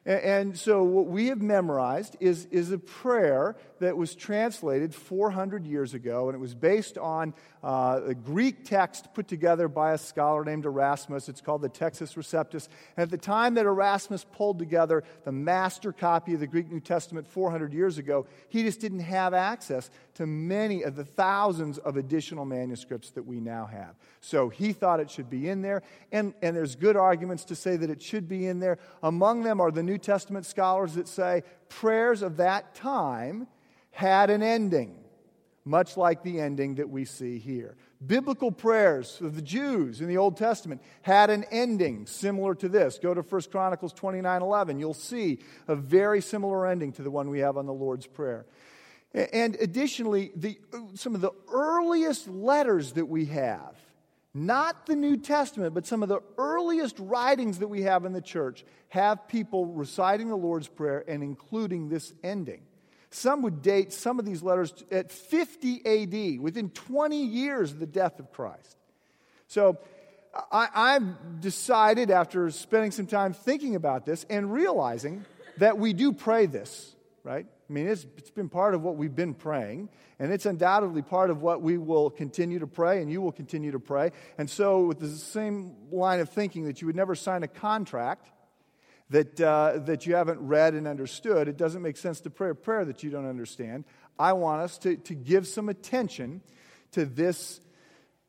And 0.07 0.59
so, 0.59 0.83
what 0.83 1.07
we 1.07 1.27
have 1.27 1.43
memorized 1.43 2.17
is, 2.21 2.47
is 2.47 2.73
a 2.73 2.79
prayer 2.79 3.57
that 3.81 3.97
was 3.97 4.15
translated 4.15 4.95
400 4.95 5.67
years 5.67 5.95
ago, 5.95 6.29
and 6.29 6.37
it 6.37 6.39
was 6.39 6.55
based 6.55 6.97
on 6.99 7.35
uh, 7.65 8.01
a 8.07 8.15
Greek 8.15 8.65
text 8.65 9.13
put 9.15 9.27
together 9.27 9.69
by 9.69 9.93
a 9.93 9.99
scholar 9.99 10.45
named 10.45 10.67
Erasmus. 10.67 11.29
It's 11.29 11.41
called 11.41 11.63
the 11.63 11.69
Textus 11.69 12.15
Receptus. 12.17 12.69
And 12.97 13.03
at 13.03 13.11
the 13.11 13.19
time 13.19 13.55
that 13.55 13.67
Erasmus 13.67 14.25
pulled 14.33 14.59
together 14.59 15.03
the 15.25 15.33
master 15.33 15.93
copy 15.93 16.35
of 16.35 16.41
the 16.41 16.47
Greek 16.47 16.71
New 16.71 16.81
Testament 16.81 17.27
400 17.27 17.73
years 17.73 17.99
ago, 17.99 18.27
he 18.49 18.63
just 18.63 18.81
didn't 18.81 19.01
have 19.01 19.35
access 19.35 19.91
to 20.15 20.27
many 20.27 20.83
of 20.83 20.95
the 20.95 21.05
thousands 21.05 21.79
of 21.79 21.97
additional 21.97 22.45
manuscripts 22.45 23.11
that 23.13 23.27
we 23.27 23.41
now 23.41 23.65
have. 23.65 23.97
So 24.21 24.51
he 24.51 24.75
thought 24.75 25.01
it 25.01 25.11
should 25.11 25.31
be 25.31 25.49
in 25.49 25.63
there, 25.63 25.83
and, 26.13 26.35
and 26.43 26.55
there's 26.55 26.77
good 26.77 26.97
arguments 26.97 27.45
to 27.45 27.55
say 27.55 27.77
that 27.77 27.89
it 27.89 28.03
should 28.03 28.29
be 28.29 28.47
in 28.47 28.61
there. 28.61 28.79
Among 29.03 29.43
them 29.43 29.61
are 29.61 29.71
the 29.71 29.83
New 29.83 29.99
Testament 29.99 30.45
scholars 30.45 30.95
that 30.95 31.09
say 31.09 31.45
prayers 31.71 32.21
of 32.21 32.37
that 32.37 32.75
time 32.75 33.47
had 33.91 34.31
an 34.31 34.43
ending, 34.43 34.97
much 35.65 35.97
like 35.97 36.23
the 36.23 36.41
ending 36.41 36.77
that 36.77 36.89
we 36.89 37.05
see 37.05 37.39
here. 37.39 37.77
Biblical 38.07 38.51
prayers 38.51 39.21
of 39.21 39.37
the 39.37 39.43
Jews 39.43 40.01
in 40.01 40.09
the 40.09 40.17
Old 40.17 40.39
Testament 40.39 40.81
had 41.03 41.29
an 41.29 41.45
ending 41.51 42.07
similar 42.07 42.55
to 42.55 42.69
this. 42.69 42.99
Go 42.99 43.13
to 43.13 43.21
1 43.21 43.43
Chronicles 43.51 43.93
29 43.93 44.41
11. 44.41 44.79
You'll 44.79 44.95
see 44.95 45.41
a 45.69 45.77
very 45.77 46.23
similar 46.23 46.67
ending 46.67 46.93
to 46.93 47.03
the 47.03 47.11
one 47.11 47.29
we 47.29 47.41
have 47.41 47.59
on 47.59 47.67
the 47.67 47.75
Lord's 47.75 48.07
Prayer. 48.07 48.47
And 49.13 49.57
additionally, 49.57 50.31
the, 50.37 50.59
some 50.95 51.15
of 51.15 51.21
the 51.21 51.33
earliest 51.53 52.29
letters 52.29 52.93
that 52.93 53.07
we 53.07 53.27
have, 53.27 53.77
not 54.33 54.87
the 54.87 54.95
New 54.95 55.17
Testament, 55.17 55.75
but 55.75 55.87
some 55.87 56.03
of 56.03 56.09
the 56.09 56.21
earliest 56.39 56.97
writings 57.01 57.59
that 57.59 57.69
we 57.69 57.83
have 57.83 58.05
in 58.05 58.13
the 58.13 58.21
church, 58.21 58.65
have 58.89 59.27
people 59.29 59.67
reciting 59.67 60.29
the 60.29 60.37
Lord's 60.37 60.69
Prayer 60.69 61.05
and 61.07 61.23
including 61.23 61.89
this 61.89 62.15
ending. 62.23 62.63
Some 63.11 63.43
would 63.43 63.61
date 63.61 63.93
some 63.93 64.19
of 64.19 64.25
these 64.25 64.43
letters 64.43 64.73
at 64.91 65.11
50 65.11 65.85
AD, 65.85 66.41
within 66.41 66.71
20 66.71 67.25
years 67.25 67.73
of 67.73 67.81
the 67.81 67.87
death 67.87 68.21
of 68.21 68.33
Christ. 68.33 68.77
So 69.49 69.79
I, 70.53 70.93
have 70.93 71.41
decided, 71.41 72.11
after 72.11 72.51
spending 72.51 72.93
some 72.93 73.07
time 73.07 73.33
thinking 73.33 73.75
about 73.75 74.07
this 74.07 74.25
and 74.31 74.53
realizing 74.53 75.25
that 75.59 75.77
we 75.77 75.93
do 75.93 76.13
pray 76.13 76.47
this, 76.47 76.95
right? 77.25 77.47
I 77.69 77.73
mean, 77.73 77.89
it's, 77.89 78.07
it's 78.17 78.31
been 78.31 78.49
part 78.49 78.75
of 78.75 78.83
what 78.83 78.97
we've 78.97 79.15
been 79.15 79.35
praying, 79.35 79.89
and 80.21 80.33
it's 80.33 80.47
undoubtedly 80.47 81.03
part 81.03 81.31
of 81.31 81.43
what 81.43 81.63
we 81.63 81.79
will 81.79 82.11
continue 82.11 82.61
to 82.61 82.67
pray, 82.69 83.03
and 83.03 83.11
you 83.11 83.21
will 83.21 83.33
continue 83.33 83.73
to 83.73 83.81
pray. 83.81 84.13
And 84.39 84.49
so, 84.49 84.85
with 84.87 85.01
the 85.01 85.09
same 85.09 85.75
line 85.91 86.21
of 86.21 86.29
thinking 86.29 86.65
that 86.65 86.81
you 86.81 86.87
would 86.87 86.97
never 86.97 87.17
sign 87.17 87.43
a 87.43 87.49
contract 87.49 88.31
that, 89.11 89.41
uh, 89.41 89.79
that 89.81 90.07
you 90.07 90.15
haven't 90.15 90.41
read 90.41 90.75
and 90.75 90.87
understood, 90.87 91.49
it 91.49 91.57
doesn't 91.57 91.83
make 91.83 91.97
sense 91.97 92.21
to 92.21 92.31
pray 92.31 92.51
a 92.51 92.55
prayer 92.55 92.85
that 92.85 93.03
you 93.03 93.11
don't 93.11 93.29
understand. 93.29 93.85
I 94.19 94.33
want 94.35 94.63
us 94.63 94.79
to, 94.79 94.97
to 94.97 95.15
give 95.15 95.47
some 95.47 95.69
attention 95.69 96.43
to 96.93 97.05
this 97.05 97.61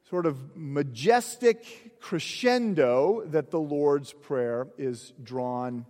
sort 0.09 0.25
of 0.25 0.57
majestic 0.57 2.00
crescendo 2.01 3.23
that 3.27 3.51
the 3.51 3.59
Lord's 3.59 4.11
Prayer 4.11 4.67
is 4.77 5.13
drawn 5.23 5.85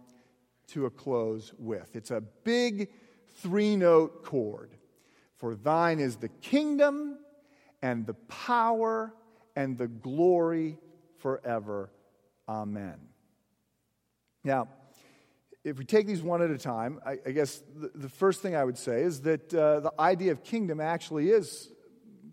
to 0.67 0.85
a 0.85 0.89
close 0.89 1.53
with. 1.57 1.95
It's 1.95 2.11
a 2.11 2.21
big 2.21 2.89
three 3.35 3.75
note 3.75 4.23
chord. 4.23 4.71
For 5.37 5.55
thine 5.55 5.99
is 5.99 6.17
the 6.17 6.29
kingdom 6.29 7.17
and 7.81 8.05
the 8.05 8.13
power 8.13 9.13
and 9.55 9.77
the 9.77 9.87
glory 9.87 10.77
forever. 11.17 11.91
Amen. 12.47 12.99
Now, 14.43 14.67
if 15.63 15.77
we 15.77 15.85
take 15.85 16.07
these 16.07 16.21
one 16.21 16.41
at 16.41 16.49
a 16.49 16.57
time, 16.57 16.99
I, 17.05 17.17
I 17.25 17.31
guess 17.31 17.61
the, 17.75 17.91
the, 17.93 18.09
first 18.09 18.41
thing 18.41 18.55
I 18.55 18.63
would 18.63 18.77
say 18.77 19.03
is 19.03 19.21
that 19.21 19.53
uh, 19.53 19.79
the 19.81 19.93
idea 19.99 20.31
of 20.31 20.43
kingdom 20.43 20.81
actually 20.81 21.29
is 21.29 21.71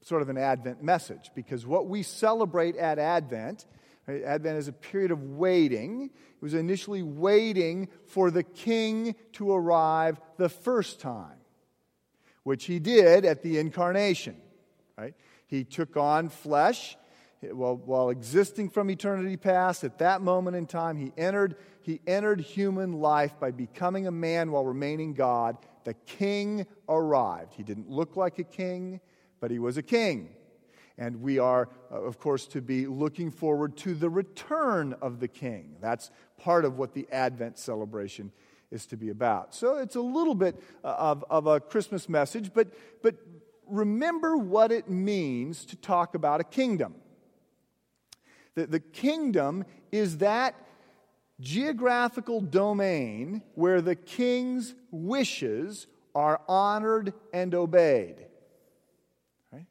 sort 0.02 0.23
of 0.23 0.28
an 0.28 0.38
Advent 0.38 0.82
message 0.82 1.30
because 1.35 1.66
what 1.66 1.88
we 1.88 2.02
celebrate 2.02 2.76
at 2.76 2.99
Advent, 2.99 3.66
right, 4.06 4.23
Advent 4.23 4.58
is 4.58 4.68
a 4.68 4.73
period 4.73 5.11
of 5.11 5.23
waiting. 5.23 6.04
It 6.04 6.42
was 6.42 6.54
initially 6.54 7.02
waiting 7.02 7.88
for 8.06 8.30
the 8.30 8.42
king 8.42 9.14
to 9.32 9.52
arrive 9.52 10.18
the 10.38 10.49
first 10.49 11.00
time, 11.00 11.37
which 12.44 12.64
he 12.64 12.78
did 12.78 13.26
at 13.26 13.42
the 13.42 13.58
incarnation. 13.58 14.37
Right? 14.97 15.14
He 15.47 15.64
took 15.64 15.97
on 15.97 16.30
flesh 16.30 16.97
while, 17.42 17.76
while 17.76 18.11
existing 18.11 18.71
from 18.71 18.90
eternity 18.90 19.37
past, 19.37 19.85
at 19.85 19.99
that 19.99 20.23
moment 20.23 20.57
in 20.57 20.66
time, 20.66 20.97
he 20.97 21.12
entered, 21.16 21.57
he 21.80 22.00
entered 22.07 22.40
human 22.40 22.92
life 22.92 23.38
by 23.38 23.50
becoming 23.50 24.07
a 24.07 24.11
man 24.11 24.50
while 24.50 24.64
remaining 24.64 25.14
God. 25.14 25.57
The 25.85 25.95
king 25.95 26.66
arrived. 26.88 27.54
He 27.54 27.62
didn't 27.62 27.88
look 27.88 28.16
like 28.16 28.38
a 28.38 28.45
king, 28.45 29.00
but 29.40 29.50
he 29.50 29.59
was 29.59 29.76
a 29.76 29.83
king. 29.83 30.30
And 30.99 31.23
we 31.23 31.38
are, 31.38 31.68
uh, 31.92 32.02
of 32.02 32.18
course, 32.18 32.47
to 32.49 32.61
be 32.61 32.88
looking 32.88 33.30
forward 33.30 33.76
to 33.78 33.95
the 33.95 34.11
return 34.11 34.95
of 35.00 35.21
the 35.21 35.28
king. 35.28 35.76
That's 35.80 36.11
part 36.38 36.64
of 36.64 36.76
what 36.76 36.92
the 36.92 37.07
Advent 37.12 37.57
celebration 37.57 38.33
is 38.73 38.85
to 38.87 38.97
be 38.97 39.11
about. 39.11 39.54
So 39.54 39.76
it's 39.76 39.95
a 39.95 40.00
little 40.00 40.35
bit 40.35 40.61
uh, 40.83 40.88
of, 40.88 41.25
of 41.30 41.47
a 41.47 41.61
Christmas 41.61 42.09
message, 42.09 42.50
but, 42.52 42.68
but 43.00 43.14
remember 43.66 44.37
what 44.37 44.73
it 44.73 44.90
means 44.90 45.64
to 45.66 45.76
talk 45.76 46.16
about 46.16 46.40
a 46.40 46.45
kingdom. 46.45 46.97
The, 48.55 48.67
the 48.67 48.81
kingdom 48.81 49.64
is 49.93 50.19
that 50.19 50.55
geographical 51.40 52.40
domain 52.40 53.43
where 53.55 53.81
the 53.81 53.95
king's 53.95 54.75
wishes 54.90 55.87
are 56.14 56.40
honored 56.49 57.12
and 57.33 57.55
obeyed. 57.55 58.17
Right? 59.52 59.67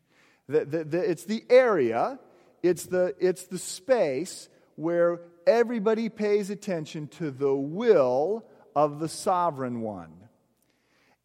The, 0.48 0.66
the, 0.66 0.84
the, 0.86 1.10
it's 1.10 1.26
the 1.26 1.44
area, 1.50 2.20
it's 2.64 2.86
the, 2.86 3.16
it's 3.20 3.46
the 3.46 3.60
space 3.60 4.48
where 4.76 5.20
everybody 5.46 6.10
pays 6.10 6.50
attention 6.50 7.08
to 7.08 7.32
the 7.32 7.54
will 7.54 8.46
of 8.76 9.00
the 9.00 9.10
sovereign 9.10 9.82
one. 9.82 10.14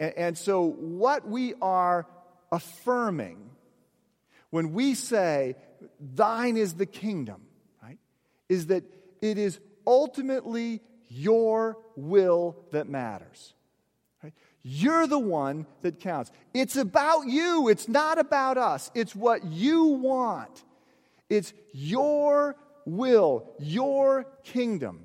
And, 0.00 0.14
and 0.16 0.38
so, 0.38 0.64
what 0.64 1.28
we 1.28 1.54
are 1.60 2.06
affirming 2.50 3.50
when 4.50 4.72
we 4.72 4.94
say, 4.94 5.56
Thine 6.00 6.56
is 6.56 6.74
the 6.74 6.86
kingdom, 6.86 7.42
right, 7.82 7.98
is 8.48 8.66
that 8.66 8.84
it 9.20 9.38
is 9.38 9.58
ultimately 9.86 10.80
your 11.08 11.78
will 11.96 12.56
that 12.72 12.88
matters. 12.88 13.54
Right? 14.22 14.32
You're 14.62 15.06
the 15.06 15.18
one 15.18 15.66
that 15.82 16.00
counts. 16.00 16.30
It's 16.54 16.76
about 16.76 17.26
you, 17.26 17.68
it's 17.68 17.88
not 17.88 18.18
about 18.18 18.58
us. 18.58 18.90
It's 18.94 19.14
what 19.14 19.44
you 19.44 19.84
want. 19.84 20.64
It's 21.28 21.52
your 21.72 22.56
will, 22.84 23.54
your 23.58 24.26
kingdom 24.44 25.04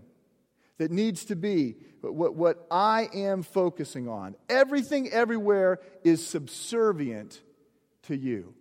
that 0.78 0.92
needs 0.92 1.26
to 1.26 1.36
be 1.36 1.76
what, 2.02 2.36
what 2.36 2.66
I 2.70 3.10
am 3.14 3.44
focusing 3.44 4.08
on. 4.08 4.36
Everything 4.50 5.10
everywhere 5.10 5.80
is 6.04 6.26
subservient 6.26 7.42
to 8.04 8.16
you. 8.16 8.54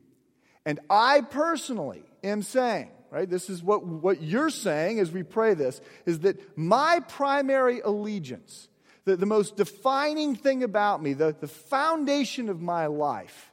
And 0.66 0.80
I 0.90 1.20
personally 1.20 2.02
am 2.24 2.42
saying, 2.42 2.90
right, 3.10 3.30
this 3.30 3.48
is 3.48 3.62
what, 3.62 3.86
what 3.86 4.20
you're 4.20 4.50
saying 4.50 4.98
as 4.98 5.12
we 5.12 5.22
pray 5.22 5.54
this, 5.54 5.80
is 6.04 6.18
that 6.20 6.58
my 6.58 7.00
primary 7.08 7.80
allegiance, 7.80 8.68
the, 9.04 9.16
the 9.16 9.26
most 9.26 9.56
defining 9.56 10.34
thing 10.34 10.64
about 10.64 11.00
me, 11.00 11.12
the, 11.12 11.36
the 11.38 11.46
foundation 11.46 12.48
of 12.48 12.60
my 12.60 12.86
life, 12.86 13.52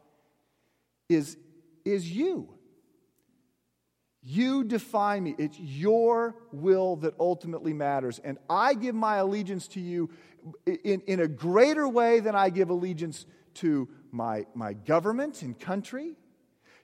is, 1.07 1.37
is 1.85 2.11
you. 2.11 2.49
You 4.23 4.63
define 4.63 5.23
me. 5.23 5.35
It's 5.37 5.59
your 5.59 6.33
will 6.51 6.95
that 6.97 7.13
ultimately 7.19 7.73
matters. 7.73 8.19
And 8.23 8.39
I 8.49 8.73
give 8.73 8.95
my 8.95 9.17
allegiance 9.17 9.67
to 9.69 9.79
you 9.79 10.09
in, 10.65 11.01
in 11.01 11.19
a 11.19 11.27
greater 11.27 11.87
way 11.87 12.21
than 12.21 12.33
I 12.33 12.49
give 12.49 12.69
allegiance 12.69 13.25
to 13.55 13.87
my, 14.11 14.45
my 14.55 14.73
government 14.73 15.41
and 15.43 15.59
country, 15.59 16.15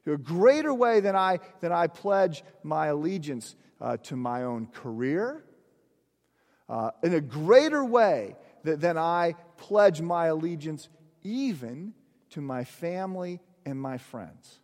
to 0.06 0.14
a 0.14 0.18
greater 0.18 0.74
way 0.74 1.00
than 1.00 1.16
I, 1.16 1.40
than 1.60 1.72
I 1.72 1.88
pledge 1.88 2.44
my 2.64 2.88
allegiance 2.88 3.56
uh, 3.82 3.98
to 3.98 4.16
my 4.16 4.44
own 4.44 4.68
career, 4.68 5.44
uh, 6.68 6.92
in 7.04 7.14
a 7.14 7.22
greater 7.22 7.84
way 7.84 8.36
that, 8.64 8.82
than 8.82 8.98
I 8.98 9.36
pledge 9.58 10.02
my 10.02 10.28
allegiance 10.28 10.90
even 11.24 11.94
to 12.32 12.42
my 12.42 12.64
family 12.64 13.40
and 13.66 13.80
my 13.80 13.98
friends. 13.98 14.60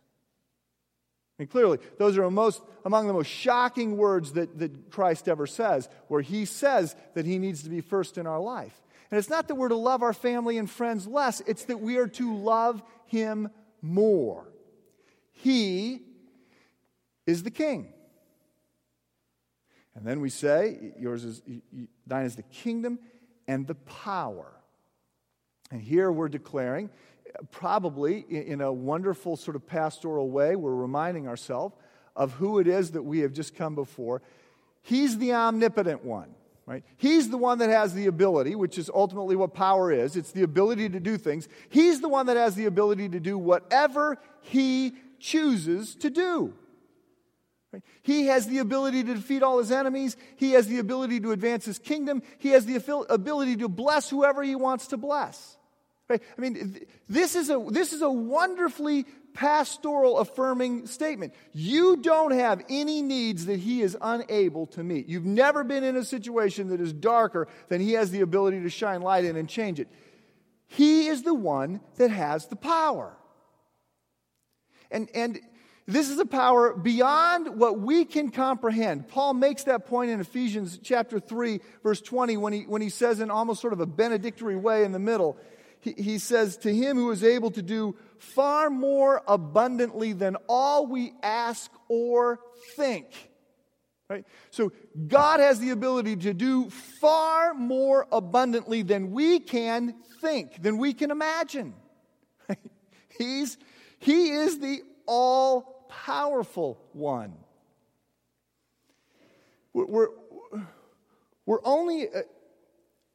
And 1.38 1.50
clearly, 1.50 1.78
those 1.98 2.16
are 2.16 2.30
most, 2.30 2.62
among 2.84 3.06
the 3.06 3.12
most 3.12 3.28
shocking 3.28 3.96
words 3.98 4.32
that, 4.32 4.58
that 4.58 4.90
Christ 4.90 5.28
ever 5.28 5.46
says, 5.46 5.88
where 6.08 6.22
he 6.22 6.46
says 6.46 6.96
that 7.14 7.26
he 7.26 7.38
needs 7.38 7.62
to 7.64 7.68
be 7.68 7.82
first 7.82 8.16
in 8.16 8.26
our 8.26 8.40
life. 8.40 8.80
And 9.10 9.18
it's 9.18 9.28
not 9.28 9.48
that 9.48 9.54
we're 9.54 9.68
to 9.68 9.76
love 9.76 10.02
our 10.02 10.14
family 10.14 10.56
and 10.56 10.68
friends 10.68 11.06
less, 11.06 11.42
it's 11.46 11.66
that 11.66 11.80
we 11.80 11.98
are 11.98 12.08
to 12.08 12.36
love 12.36 12.82
him 13.06 13.50
more. 13.82 14.48
He 15.36 16.02
is 17.26 17.42
the 17.42 17.50
king. 17.50 17.92
And 19.94 20.04
then 20.04 20.20
we 20.20 20.28
say, 20.28 20.92
yours 20.98 21.24
is, 21.24 21.42
thine 22.06 22.26
is 22.26 22.36
the 22.36 22.42
kingdom 22.42 22.98
and 23.48 23.66
the 23.66 23.74
power. 23.74 24.52
And 25.70 25.80
here 25.80 26.10
we're 26.12 26.28
declaring 26.28 26.90
probably 27.50 28.24
in 28.28 28.60
a 28.60 28.72
wonderful 28.72 29.36
sort 29.36 29.56
of 29.56 29.66
pastoral 29.66 30.30
way, 30.30 30.56
we're 30.56 30.74
reminding 30.74 31.28
ourselves 31.28 31.74
of 32.14 32.32
who 32.32 32.58
it 32.58 32.66
is 32.66 32.92
that 32.92 33.02
we 33.02 33.20
have 33.20 33.32
just 33.32 33.54
come 33.54 33.74
before. 33.74 34.22
He's 34.82 35.18
the 35.18 35.34
omnipotent 35.34 36.04
one, 36.04 36.34
right? 36.64 36.82
He's 36.96 37.28
the 37.28 37.36
one 37.36 37.58
that 37.58 37.68
has 37.68 37.92
the 37.92 38.06
ability, 38.06 38.54
which 38.54 38.78
is 38.78 38.90
ultimately 38.92 39.36
what 39.36 39.52
power 39.52 39.92
is 39.92 40.16
it's 40.16 40.32
the 40.32 40.42
ability 40.42 40.88
to 40.90 41.00
do 41.00 41.18
things. 41.18 41.48
He's 41.68 42.00
the 42.00 42.08
one 42.08 42.26
that 42.26 42.36
has 42.36 42.54
the 42.54 42.66
ability 42.66 43.10
to 43.10 43.20
do 43.20 43.36
whatever 43.36 44.18
he 44.40 44.94
chooses 45.26 45.96
to 45.96 46.08
do. 46.08 46.54
He 48.02 48.26
has 48.26 48.46
the 48.46 48.58
ability 48.58 49.04
to 49.04 49.14
defeat 49.14 49.42
all 49.42 49.58
his 49.58 49.70
enemies. 49.70 50.16
He 50.36 50.52
has 50.52 50.66
the 50.66 50.78
ability 50.78 51.20
to 51.20 51.32
advance 51.32 51.64
his 51.64 51.78
kingdom. 51.78 52.22
He 52.38 52.50
has 52.50 52.64
the 52.64 52.76
ability 53.10 53.56
to 53.56 53.68
bless 53.68 54.08
whoever 54.08 54.42
he 54.42 54.54
wants 54.54 54.86
to 54.88 54.96
bless. 54.96 55.58
Right? 56.08 56.22
I 56.38 56.40
mean, 56.40 56.86
this 57.08 57.34
is, 57.34 57.50
a, 57.50 57.62
this 57.68 57.92
is 57.92 58.00
a 58.00 58.10
wonderfully 58.10 59.04
pastoral 59.34 60.18
affirming 60.18 60.86
statement. 60.86 61.34
You 61.52 61.96
don't 61.96 62.30
have 62.30 62.64
any 62.70 63.02
needs 63.02 63.46
that 63.46 63.58
he 63.58 63.82
is 63.82 63.96
unable 64.00 64.68
to 64.68 64.84
meet. 64.84 65.08
You've 65.08 65.26
never 65.26 65.64
been 65.64 65.84
in 65.84 65.96
a 65.96 66.04
situation 66.04 66.68
that 66.68 66.80
is 66.80 66.92
darker 66.92 67.48
than 67.68 67.80
he 67.80 67.92
has 67.94 68.12
the 68.12 68.20
ability 68.20 68.62
to 68.62 68.70
shine 68.70 69.02
light 69.02 69.24
in 69.24 69.36
and 69.36 69.48
change 69.48 69.80
it. 69.80 69.88
He 70.68 71.08
is 71.08 71.24
the 71.24 71.34
one 71.34 71.80
that 71.96 72.10
has 72.10 72.46
the 72.46 72.56
power. 72.56 73.16
And, 74.90 75.08
and 75.14 75.40
this 75.86 76.10
is 76.10 76.18
a 76.18 76.26
power 76.26 76.74
beyond 76.74 77.58
what 77.58 77.78
we 77.78 78.04
can 78.04 78.30
comprehend. 78.30 79.08
Paul 79.08 79.34
makes 79.34 79.64
that 79.64 79.86
point 79.86 80.10
in 80.10 80.20
Ephesians 80.20 80.80
chapter 80.82 81.20
3, 81.20 81.60
verse 81.82 82.00
20, 82.00 82.36
when 82.36 82.52
he, 82.52 82.62
when 82.62 82.82
he 82.82 82.88
says 82.88 83.20
in 83.20 83.30
almost 83.30 83.60
sort 83.60 83.72
of 83.72 83.80
a 83.80 83.86
benedictory 83.86 84.56
way 84.56 84.84
in 84.84 84.90
the 84.90 84.98
middle, 84.98 85.36
he, 85.80 85.92
he 85.92 86.18
says, 86.18 86.56
To 86.58 86.74
him 86.74 86.96
who 86.96 87.10
is 87.12 87.22
able 87.22 87.52
to 87.52 87.62
do 87.62 87.96
far 88.18 88.68
more 88.68 89.22
abundantly 89.28 90.12
than 90.12 90.36
all 90.48 90.86
we 90.86 91.12
ask 91.22 91.70
or 91.88 92.40
think. 92.76 93.06
Right? 94.08 94.24
So 94.50 94.72
God 95.06 95.40
has 95.40 95.58
the 95.60 95.70
ability 95.70 96.16
to 96.16 96.34
do 96.34 96.70
far 96.70 97.54
more 97.54 98.06
abundantly 98.10 98.82
than 98.82 99.12
we 99.12 99.40
can 99.40 99.94
think, 100.20 100.62
than 100.62 100.78
we 100.78 100.94
can 100.94 101.10
imagine. 101.10 101.74
Right? 102.48 102.58
He's, 103.18 103.58
he 103.98 104.30
is 104.30 104.58
the 104.58 104.82
all 105.06 105.86
powerful 105.88 106.78
one. 106.92 107.34
We're, 109.72 110.08
we're, 111.44 111.58
only 111.64 112.08
uh, 112.08 112.22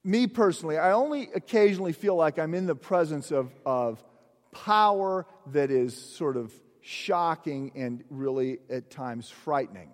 me 0.04 0.28
personally, 0.28 0.78
I 0.78 0.92
only 0.92 1.30
occasionally 1.34 1.94
feel 1.94 2.16
like 2.16 2.38
I'm 2.38 2.54
in 2.54 2.68
the 2.68 2.76
presence 2.76 3.32
of, 3.32 3.52
of 3.66 4.04
power 4.52 5.26
that 5.48 5.72
is 5.72 5.96
sort 5.96 6.38
of 6.38 6.54
shocking 6.82 7.72
and 7.76 8.04
really 8.10 8.60
at 8.70 8.90
times 8.90 9.30
frightening. 9.30 9.90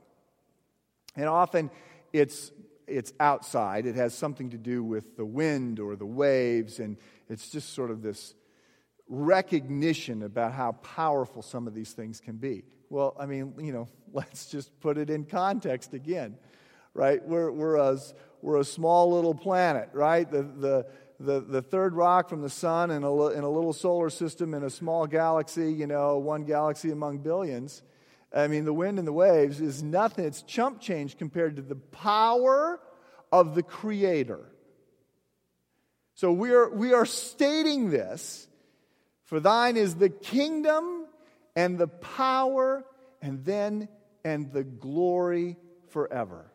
And 1.15 1.25
often 1.25 1.69
it's, 2.13 2.51
it's 2.85 3.13
outside, 3.19 3.85
it 3.85 3.95
has 3.95 4.13
something 4.13 4.49
to 4.51 4.57
do 4.57 4.83
with 4.83 5.17
the 5.17 5.25
wind 5.25 5.79
or 5.79 5.95
the 5.95 6.05
waves, 6.05 6.79
and 6.79 6.97
it's 7.29 7.49
just 7.49 7.73
sort 7.73 7.91
of 7.91 8.01
this 8.01 8.33
recognition 9.09 10.23
about 10.23 10.53
how 10.53 10.73
powerful 10.73 11.41
some 11.41 11.67
of 11.67 11.73
these 11.73 11.93
things 11.93 12.19
can 12.19 12.37
be. 12.37 12.63
Well, 12.89 13.15
I 13.19 13.25
mean, 13.25 13.53
you 13.59 13.71
know, 13.71 13.87
let's 14.13 14.47
just 14.47 14.77
put 14.79 14.97
it 14.97 15.09
in 15.09 15.25
context 15.25 15.93
again, 15.93 16.37
right? 16.93 17.23
We're, 17.25 17.51
we're, 17.51 17.77
as, 17.77 18.13
we're 18.41 18.57
a 18.57 18.65
small 18.65 19.13
little 19.13 19.35
planet, 19.35 19.89
right? 19.93 20.29
The, 20.29 20.43
the, 20.43 20.87
the, 21.19 21.39
the 21.41 21.61
third 21.61 21.93
rock 21.93 22.29
from 22.29 22.41
the 22.41 22.49
sun 22.49 22.91
in 22.91 23.03
a, 23.03 23.27
in 23.29 23.43
a 23.43 23.49
little 23.49 23.73
solar 23.73 24.09
system 24.09 24.53
in 24.53 24.63
a 24.63 24.69
small 24.69 25.07
galaxy, 25.07 25.73
you 25.73 25.87
know, 25.87 26.17
one 26.17 26.43
galaxy 26.43 26.91
among 26.91 27.19
billions. 27.19 27.81
I 28.33 28.47
mean, 28.47 28.65
the 28.65 28.73
wind 28.73 28.99
and 28.99 29.07
the 29.07 29.13
waves 29.13 29.61
is 29.61 29.81
nothing. 29.81 30.25
It's 30.25 30.41
chump 30.41 30.81
change 30.81 31.17
compared 31.17 31.55
to 31.55 31.61
the 31.61 31.75
power 31.75 32.79
of 33.31 33.55
the 33.55 33.63
Creator. 33.63 34.39
So 36.13 36.31
we 36.31 36.51
are, 36.51 36.69
we 36.69 36.93
are 36.93 37.05
stating 37.05 37.89
this 37.89 38.46
for 39.27 39.41
thine 39.41 39.75
is 39.75 39.95
the 39.95 40.09
kingdom 40.09 41.05
and 41.53 41.77
the 41.77 41.89
power 41.89 42.85
and 43.21 43.43
then 43.43 43.89
and 44.23 44.53
the 44.53 44.63
glory 44.63 45.57
forever. 45.89 46.49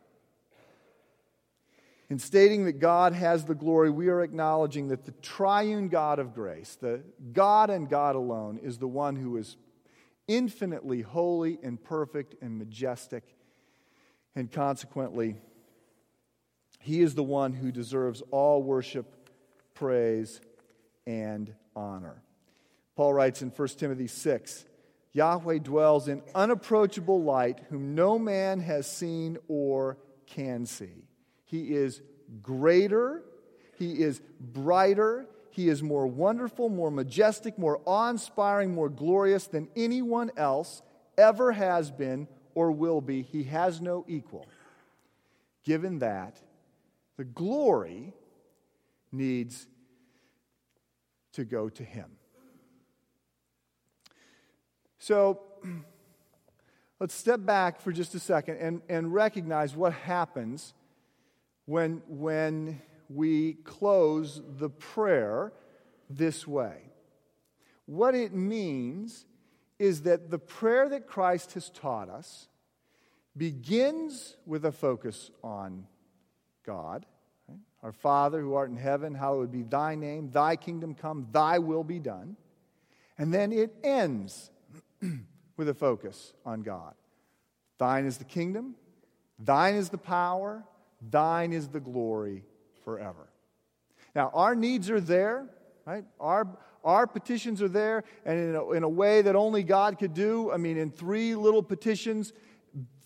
In 2.08 2.18
stating 2.18 2.64
that 2.64 2.78
God 2.78 3.12
has 3.12 3.44
the 3.44 3.54
glory, 3.54 3.90
we 3.90 4.08
are 4.08 4.22
acknowledging 4.22 4.88
that 4.88 5.04
the 5.04 5.12
triune 5.12 5.88
God 5.88 6.18
of 6.18 6.34
grace, 6.34 6.76
the 6.80 7.02
God 7.32 7.68
and 7.68 7.88
God 7.88 8.16
alone, 8.16 8.58
is 8.62 8.78
the 8.78 8.88
one 8.88 9.16
who 9.16 9.36
is 9.36 9.58
infinitely 10.26 11.02
holy 11.02 11.58
and 11.62 11.82
perfect 11.82 12.36
and 12.42 12.58
majestic. 12.58 13.36
And 14.34 14.50
consequently, 14.50 15.36
he 16.80 17.02
is 17.02 17.14
the 17.14 17.22
one 17.22 17.52
who 17.52 17.70
deserves 17.70 18.22
all 18.30 18.62
worship, 18.62 19.30
praise, 19.74 20.40
and 21.06 21.54
honor. 21.76 22.22
Paul 22.96 23.14
writes 23.14 23.42
in 23.42 23.50
1 23.50 23.68
Timothy 23.68 24.06
6 24.06 24.64
Yahweh 25.14 25.58
dwells 25.58 26.08
in 26.08 26.22
unapproachable 26.34 27.22
light, 27.22 27.60
whom 27.68 27.94
no 27.94 28.18
man 28.18 28.60
has 28.60 28.90
seen 28.90 29.36
or 29.46 29.98
can 30.26 30.64
see. 30.64 31.04
He 31.44 31.74
is 31.74 32.00
greater, 32.40 33.22
He 33.78 34.00
is 34.00 34.22
brighter, 34.40 35.26
He 35.50 35.68
is 35.68 35.82
more 35.82 36.06
wonderful, 36.06 36.70
more 36.70 36.90
majestic, 36.90 37.58
more 37.58 37.82
awe 37.84 38.08
inspiring, 38.08 38.74
more 38.74 38.88
glorious 38.88 39.46
than 39.46 39.68
anyone 39.76 40.30
else 40.36 40.80
ever 41.18 41.52
has 41.52 41.90
been 41.90 42.26
or 42.54 42.72
will 42.72 43.02
be. 43.02 43.20
He 43.20 43.44
has 43.44 43.82
no 43.82 44.06
equal. 44.08 44.46
Given 45.64 45.98
that, 45.98 46.40
the 47.18 47.24
glory 47.24 48.14
needs 49.12 49.66
to 51.34 51.44
go 51.44 51.68
to 51.68 51.84
Him. 51.84 52.10
So, 55.02 55.40
let's 57.00 57.12
step 57.12 57.44
back 57.44 57.80
for 57.80 57.90
just 57.90 58.14
a 58.14 58.20
second 58.20 58.58
and, 58.58 58.82
and 58.88 59.12
recognize 59.12 59.74
what 59.74 59.92
happens 59.92 60.74
when, 61.64 62.02
when 62.06 62.80
we 63.08 63.54
close 63.64 64.40
the 64.60 64.70
prayer 64.70 65.52
this 66.08 66.46
way. 66.46 66.82
What 67.86 68.14
it 68.14 68.32
means 68.32 69.26
is 69.80 70.02
that 70.02 70.30
the 70.30 70.38
prayer 70.38 70.88
that 70.90 71.08
Christ 71.08 71.54
has 71.54 71.68
taught 71.70 72.08
us 72.08 72.46
begins 73.36 74.36
with 74.46 74.64
a 74.64 74.70
focus 74.70 75.32
on 75.42 75.88
God. 76.64 77.06
Our 77.82 77.90
Father 77.90 78.40
who 78.40 78.54
art 78.54 78.70
in 78.70 78.76
heaven, 78.76 79.16
hallowed 79.16 79.50
be 79.50 79.64
thy 79.64 79.96
name, 79.96 80.30
thy 80.30 80.54
kingdom 80.54 80.94
come, 80.94 81.26
thy 81.32 81.58
will 81.58 81.82
be 81.82 81.98
done. 81.98 82.36
And 83.18 83.34
then 83.34 83.50
it 83.50 83.74
ends 83.82 84.51
with 85.56 85.68
a 85.68 85.74
focus 85.74 86.32
on 86.44 86.62
God. 86.62 86.94
Thine 87.78 88.04
is 88.06 88.18
the 88.18 88.24
kingdom, 88.24 88.74
thine 89.38 89.74
is 89.74 89.88
the 89.88 89.98
power, 89.98 90.64
thine 91.10 91.52
is 91.52 91.68
the 91.68 91.80
glory 91.80 92.44
forever. 92.84 93.28
Now, 94.14 94.30
our 94.34 94.54
needs 94.54 94.90
are 94.90 95.00
there, 95.00 95.46
right? 95.86 96.04
Our, 96.20 96.46
our 96.84 97.06
petitions 97.06 97.62
are 97.62 97.68
there, 97.68 98.04
and 98.24 98.38
in 98.38 98.54
a, 98.54 98.70
in 98.72 98.82
a 98.82 98.88
way 98.88 99.22
that 99.22 99.34
only 99.34 99.62
God 99.62 99.98
could 99.98 100.14
do. 100.14 100.52
I 100.52 100.58
mean, 100.58 100.76
in 100.76 100.90
three 100.90 101.34
little 101.34 101.62
petitions, 101.62 102.32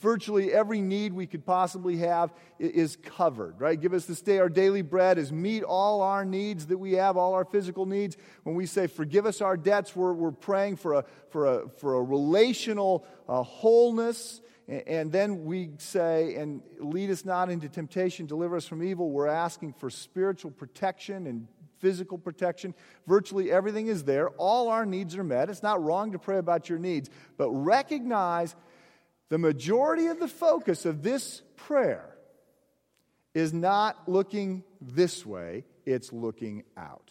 virtually 0.01 0.53
every 0.53 0.81
need 0.81 1.13
we 1.13 1.27
could 1.27 1.45
possibly 1.45 1.97
have 1.99 2.33
is 2.59 2.97
covered, 2.97 3.61
right? 3.61 3.81
Give 3.81 3.93
us 3.93 4.05
this 4.05 4.21
day 4.23 4.39
our 4.39 4.49
daily 4.49 4.83
bread 4.83 5.19
is 5.19 5.33
meet 5.33 5.63
all 5.63 6.03
our 6.03 6.25
needs 6.25 6.67
that 6.67 6.79
we 6.79 6.93
have, 6.93 7.17
all 7.17 7.35
our 7.35 7.45
physical 7.45 7.87
needs. 7.87 8.17
When 8.45 8.55
we 8.55 8.67
say 8.67 8.87
forgive 8.87 9.27
us 9.27 9.41
our 9.41 9.57
debts, 9.57 9.97
we're, 9.97 10.13
we're 10.13 10.31
praying 10.31 10.77
for 10.77 10.95
a, 10.95 11.05
for 11.31 11.47
a, 11.47 11.69
for 11.79 11.95
a 11.95 12.03
relational 12.03 13.07
uh, 13.29 13.43
wholeness. 13.43 14.41
And 14.69 15.13
then 15.13 15.45
we 15.45 15.71
say, 15.79 16.35
and 16.35 16.61
lead 16.81 17.11
us 17.11 17.25
not 17.25 17.51
into 17.51 17.69
temptation, 17.69 18.27
deliver 18.27 18.57
us 18.57 18.67
from 18.67 18.83
evil. 18.83 19.11
We're 19.11 19.29
asking 19.29 19.75
for 19.75 19.91
spiritual 19.91 20.51
protection 20.51 21.29
and 21.29 21.47
physical 21.79 22.19
protection. 22.19 22.75
Virtually 23.07 23.53
everything 23.53 23.87
is 23.87 24.05
there. 24.05 24.31
All 24.31 24.69
our 24.69 24.87
needs 24.87 25.17
are 25.17 25.25
met. 25.25 25.51
It's 25.51 25.63
not 25.63 25.83
wrong 25.83 26.13
to 26.13 26.19
pray 26.19 26.39
about 26.39 26.69
your 26.69 26.79
needs, 26.79 27.11
but 27.37 27.51
recognize 27.51 28.57
the 29.29 29.39
majority 29.39 30.07
of 30.07 30.21
the 30.21 30.29
focus 30.29 30.85
of 30.85 31.03
this 31.03 31.43
prayer 31.57 32.17
is 33.35 33.53
not 33.53 34.09
looking 34.09 34.63
this 34.81 35.27
way, 35.27 35.65
it's 35.85 36.13
looking 36.13 36.63
out. 36.77 37.11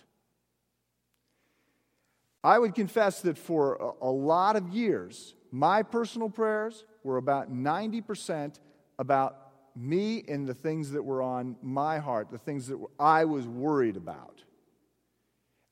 I 2.43 2.59
would 2.59 2.75
confess 2.75 3.21
that 3.21 3.37
for 3.37 3.95
a, 4.01 4.09
lot 4.09 4.55
of 4.55 4.69
years, 4.69 5.33
my 5.51 5.83
personal 5.83 6.29
prayers 6.29 6.85
were 7.03 7.17
about 7.17 7.51
90% 7.51 8.59
about 8.99 9.37
me 9.75 10.23
and 10.27 10.47
the 10.47 10.53
things 10.53 10.91
that 10.91 11.03
were 11.03 11.21
on 11.21 11.57
my 11.61 11.97
heart, 11.97 12.31
the 12.31 12.37
things 12.37 12.67
that 12.67 12.79
I 12.99 13.25
was 13.25 13.47
worried 13.47 13.97
about. 13.97 14.43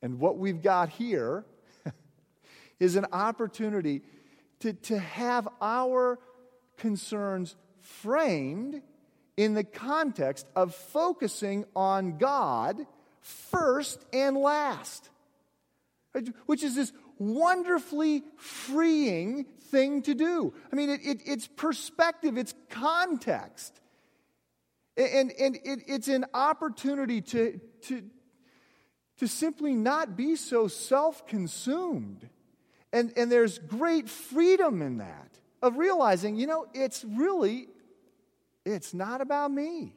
And 0.01 0.19
what 0.19 0.37
we've 0.37 0.61
got 0.61 0.89
here 0.89 1.45
is 2.79 2.95
an 2.95 3.05
opportunity 3.11 4.01
to, 4.59 4.73
to 4.73 4.99
have 4.99 5.47
our 5.61 6.19
concerns 6.83 7.55
framed 7.79 8.81
in 9.37 9.53
the 9.53 9.63
context 9.63 10.45
of 10.53 10.75
focusing 10.75 11.63
on 11.77 12.17
God 12.17 12.85
first 13.21 14.03
and 14.11 14.35
last, 14.35 15.09
which 16.45 16.61
is 16.61 16.75
this 16.75 16.91
wonderfully 17.17 18.21
freeing 18.35 19.45
thing 19.71 20.01
to 20.01 20.13
do. 20.13 20.53
I 20.73 20.75
mean, 20.75 20.89
it, 20.89 20.99
it, 21.05 21.21
it's 21.25 21.47
perspective, 21.47 22.37
it's 22.37 22.53
context. 22.69 23.79
And, 24.97 25.31
and 25.39 25.55
it, 25.55 25.83
it's 25.87 26.09
an 26.09 26.25
opportunity 26.33 27.21
to, 27.21 27.61
to, 27.83 28.03
to 29.19 29.27
simply 29.29 29.73
not 29.73 30.17
be 30.17 30.35
so 30.35 30.67
self 30.67 31.25
consumed. 31.27 32.27
And, 32.91 33.13
and 33.15 33.31
there's 33.31 33.57
great 33.57 34.09
freedom 34.09 34.81
in 34.81 34.97
that 34.97 35.39
of 35.63 35.77
realizing, 35.77 36.35
you 36.35 36.45
know, 36.45 36.67
it's 36.73 37.05
really, 37.05 37.69
it's 38.65 38.93
not 38.93 39.21
about 39.21 39.49
me. 39.49 39.95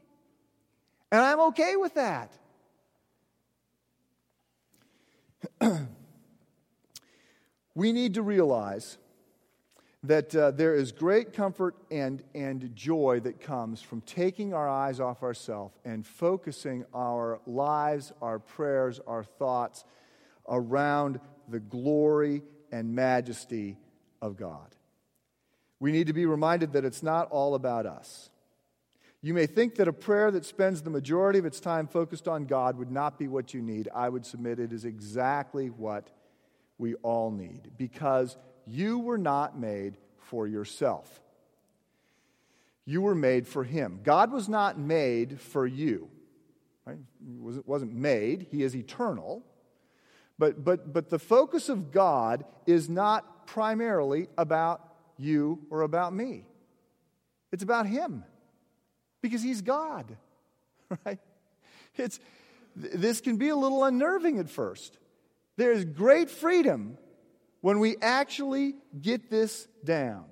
And 1.10 1.20
I'm 1.20 1.40
okay 1.48 1.74
with 1.74 1.94
that. 1.94 2.30
we 7.74 7.90
need 7.92 8.14
to 8.14 8.22
realize 8.22 8.96
that 10.04 10.36
uh, 10.36 10.52
there 10.52 10.76
is 10.76 10.92
great 10.92 11.32
comfort 11.32 11.74
and, 11.90 12.22
and 12.32 12.70
joy 12.76 13.18
that 13.24 13.40
comes 13.40 13.82
from 13.82 14.02
taking 14.02 14.54
our 14.54 14.68
eyes 14.68 15.00
off 15.00 15.24
ourselves 15.24 15.74
and 15.84 16.06
focusing 16.06 16.84
our 16.94 17.40
lives, 17.44 18.12
our 18.22 18.38
prayers, 18.38 19.00
our 19.04 19.24
thoughts 19.24 19.84
around 20.48 21.18
the 21.48 21.58
glory 21.58 22.42
and 22.70 22.94
majesty 22.94 23.76
of 24.22 24.36
God. 24.36 24.75
We 25.78 25.92
need 25.92 26.06
to 26.06 26.12
be 26.12 26.26
reminded 26.26 26.72
that 26.72 26.84
it's 26.84 27.02
not 27.02 27.30
all 27.30 27.54
about 27.54 27.86
us. 27.86 28.30
You 29.22 29.34
may 29.34 29.46
think 29.46 29.76
that 29.76 29.88
a 29.88 29.92
prayer 29.92 30.30
that 30.30 30.44
spends 30.44 30.82
the 30.82 30.90
majority 30.90 31.38
of 31.38 31.46
its 31.46 31.58
time 31.58 31.86
focused 31.86 32.28
on 32.28 32.44
God 32.44 32.78
would 32.78 32.90
not 32.90 33.18
be 33.18 33.28
what 33.28 33.52
you 33.52 33.60
need. 33.60 33.88
I 33.94 34.08
would 34.08 34.24
submit 34.24 34.60
it 34.60 34.72
is 34.72 34.84
exactly 34.84 35.68
what 35.68 36.10
we 36.78 36.94
all 36.96 37.30
need 37.30 37.72
because 37.76 38.36
you 38.66 38.98
were 38.98 39.18
not 39.18 39.58
made 39.58 39.96
for 40.18 40.46
yourself. 40.46 41.20
You 42.84 43.02
were 43.02 43.14
made 43.14 43.46
for 43.46 43.64
Him. 43.64 44.00
God 44.02 44.30
was 44.30 44.48
not 44.48 44.78
made 44.78 45.40
for 45.40 45.66
you. 45.66 46.08
Right? 46.84 46.98
He 47.26 47.36
wasn't 47.36 47.94
made, 47.94 48.46
He 48.50 48.62
is 48.62 48.76
eternal. 48.76 49.44
But, 50.38 50.64
but, 50.64 50.92
but 50.92 51.08
the 51.08 51.18
focus 51.18 51.68
of 51.68 51.90
God 51.90 52.44
is 52.66 52.88
not 52.88 53.46
primarily 53.46 54.28
about 54.36 54.82
you 55.18 55.60
or 55.70 55.82
about 55.82 56.12
me. 56.12 56.44
It's 57.52 57.62
about 57.62 57.86
Him 57.86 58.24
because 59.22 59.42
He's 59.42 59.62
God, 59.62 60.16
right? 61.06 61.18
It's, 61.96 62.20
this 62.74 63.20
can 63.20 63.36
be 63.36 63.48
a 63.48 63.56
little 63.56 63.84
unnerving 63.84 64.38
at 64.38 64.50
first. 64.50 64.98
There's 65.56 65.84
great 65.84 66.30
freedom 66.30 66.98
when 67.60 67.78
we 67.78 67.96
actually 68.02 68.74
get 69.00 69.30
this 69.30 69.66
down. 69.84 70.24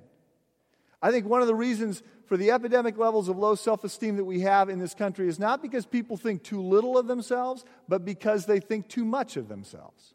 I 1.01 1.11
think 1.11 1.27
one 1.27 1.41
of 1.41 1.47
the 1.47 1.55
reasons 1.55 2.03
for 2.27 2.37
the 2.37 2.51
epidemic 2.51 2.97
levels 2.97 3.29
of 3.29 3.37
low 3.37 3.55
self 3.55 3.85
esteem 3.85 4.17
that 4.17 4.25
we 4.25 4.41
have 4.41 4.69
in 4.69 4.79
this 4.79 4.95
country 4.95 5.29
is 5.29 5.39
not 5.39 5.63
because 5.63 5.87
people 5.87 6.17
think 6.17 6.43
too 6.43 6.63
little 6.63 6.97
of 6.97 7.07
themselves, 7.07 7.65
but 7.89 8.05
because 8.05 8.47
they 8.47 8.61
think 8.61 8.89
too 8.89 9.05
much 9.05 9.37
of 9.37 9.49
themselves. 9.49 10.15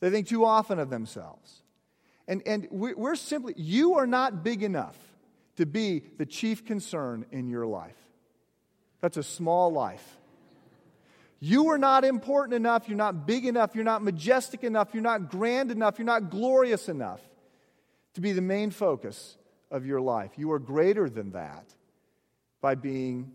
They 0.00 0.10
think 0.10 0.28
too 0.28 0.44
often 0.44 0.78
of 0.78 0.90
themselves. 0.90 1.62
And, 2.28 2.42
and 2.46 2.68
we're 2.70 3.14
simply, 3.14 3.54
you 3.56 3.94
are 3.94 4.06
not 4.06 4.42
big 4.42 4.62
enough 4.62 4.96
to 5.56 5.66
be 5.66 6.02
the 6.18 6.26
chief 6.26 6.64
concern 6.64 7.24
in 7.30 7.48
your 7.48 7.66
life. 7.66 7.96
That's 9.00 9.16
a 9.16 9.22
small 9.22 9.72
life. 9.72 10.04
You 11.38 11.68
are 11.68 11.78
not 11.78 12.04
important 12.04 12.54
enough, 12.54 12.88
you're 12.88 12.96
not 12.96 13.26
big 13.26 13.44
enough, 13.44 13.74
you're 13.74 13.84
not 13.84 14.02
majestic 14.02 14.64
enough, 14.64 14.94
you're 14.94 15.02
not 15.02 15.30
grand 15.30 15.70
enough, 15.70 15.98
you're 15.98 16.06
not 16.06 16.30
glorious 16.30 16.88
enough 16.88 17.20
to 18.14 18.20
be 18.20 18.32
the 18.32 18.40
main 18.40 18.70
focus 18.70 19.36
of 19.70 19.84
your 19.84 20.00
life. 20.00 20.32
You 20.36 20.52
are 20.52 20.58
greater 20.58 21.10
than 21.10 21.32
that 21.32 21.74
by 22.60 22.74
being 22.74 23.32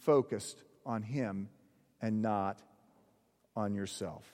focused 0.00 0.62
on 0.84 1.02
Him 1.02 1.48
and 2.02 2.20
not 2.20 2.60
on 3.56 3.74
yourself. 3.74 4.24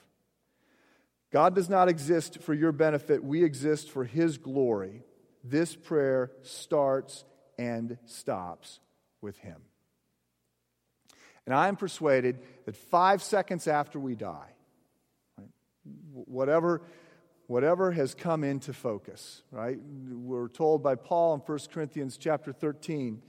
God 1.33 1.55
does 1.55 1.69
not 1.69 1.89
exist 1.89 2.41
for 2.41 2.55
your 2.55 2.73
benefit, 2.73 3.23
we 3.23 3.45
exist 3.45 3.91
for 3.91 4.05
His 4.05 4.39
glory. 4.39 5.05
This 5.45 5.75
prayer 5.77 6.33
starts 6.43 7.25
and 7.59 7.99
stops 8.05 8.81
with 9.21 9.39
Him. 9.39 9.63
And 11.47 11.55
I 11.55 11.69
am 11.69 11.77
persuaded 11.77 12.41
that 12.67 12.77
five 12.77 13.23
seconds 13.23 13.67
after 13.67 13.99
we 13.99 14.15
die, 14.15 14.51
right, 15.39 15.49
whatever, 16.13 16.83
whatever 17.47 17.93
has 17.93 18.15
come 18.15 18.45
into 18.45 18.73
focus, 18.73 19.43
right? 19.51 19.79
We're 20.11 20.49
told 20.49 20.83
by 20.83 20.97
Paul 20.97 21.35
in 21.35 21.41
1 21.41 21.59
Corinthians 21.73 22.17
chapter 22.17 22.53
13 22.53 23.23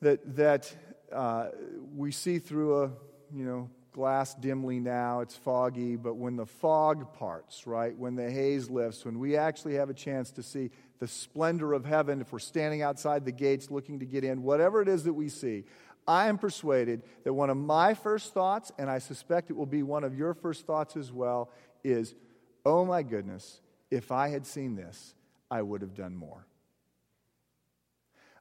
that, 0.00 0.36
that 0.36 0.74
uh, 1.12 1.48
we 1.94 2.12
see 2.12 2.38
through 2.38 2.84
a, 2.84 2.90
you 3.34 3.44
know, 3.44 3.70
glass 3.92 4.34
dimly 4.34 4.80
now, 4.80 5.20
it's 5.20 5.36
foggy, 5.36 5.96
but 5.96 6.14
when 6.16 6.36
the 6.36 6.46
fog 6.46 7.12
parts, 7.14 7.66
right, 7.66 7.96
when 7.96 8.14
the 8.14 8.30
haze 8.30 8.70
lifts, 8.70 9.04
when 9.04 9.18
we 9.18 9.36
actually 9.36 9.74
have 9.74 9.90
a 9.90 9.94
chance 9.94 10.30
to 10.32 10.42
see 10.42 10.70
the 10.98 11.08
splendor 11.08 11.72
of 11.72 11.84
heaven, 11.84 12.20
if 12.20 12.32
we're 12.32 12.38
standing 12.38 12.82
outside 12.82 13.24
the 13.24 13.32
gates 13.32 13.70
looking 13.70 14.00
to 14.00 14.06
get 14.06 14.24
in, 14.24 14.42
whatever 14.42 14.82
it 14.82 14.88
is 14.88 15.04
that 15.04 15.12
we 15.12 15.28
see, 15.28 15.64
I 16.06 16.28
am 16.28 16.38
persuaded 16.38 17.02
that 17.24 17.32
one 17.32 17.50
of 17.50 17.56
my 17.56 17.94
first 17.94 18.34
thoughts, 18.34 18.72
and 18.78 18.90
I 18.90 18.98
suspect 18.98 19.50
it 19.50 19.56
will 19.56 19.66
be 19.66 19.82
one 19.82 20.04
of 20.04 20.16
your 20.16 20.34
first 20.34 20.66
thoughts 20.66 20.96
as 20.96 21.12
well, 21.12 21.50
is, 21.84 22.14
oh 22.64 22.84
my 22.84 23.02
goodness, 23.02 23.60
if 23.90 24.10
I 24.12 24.28
had 24.28 24.46
seen 24.46 24.76
this, 24.76 25.14
I 25.50 25.62
would 25.62 25.82
have 25.82 25.94
done 25.94 26.16
more. 26.16 26.46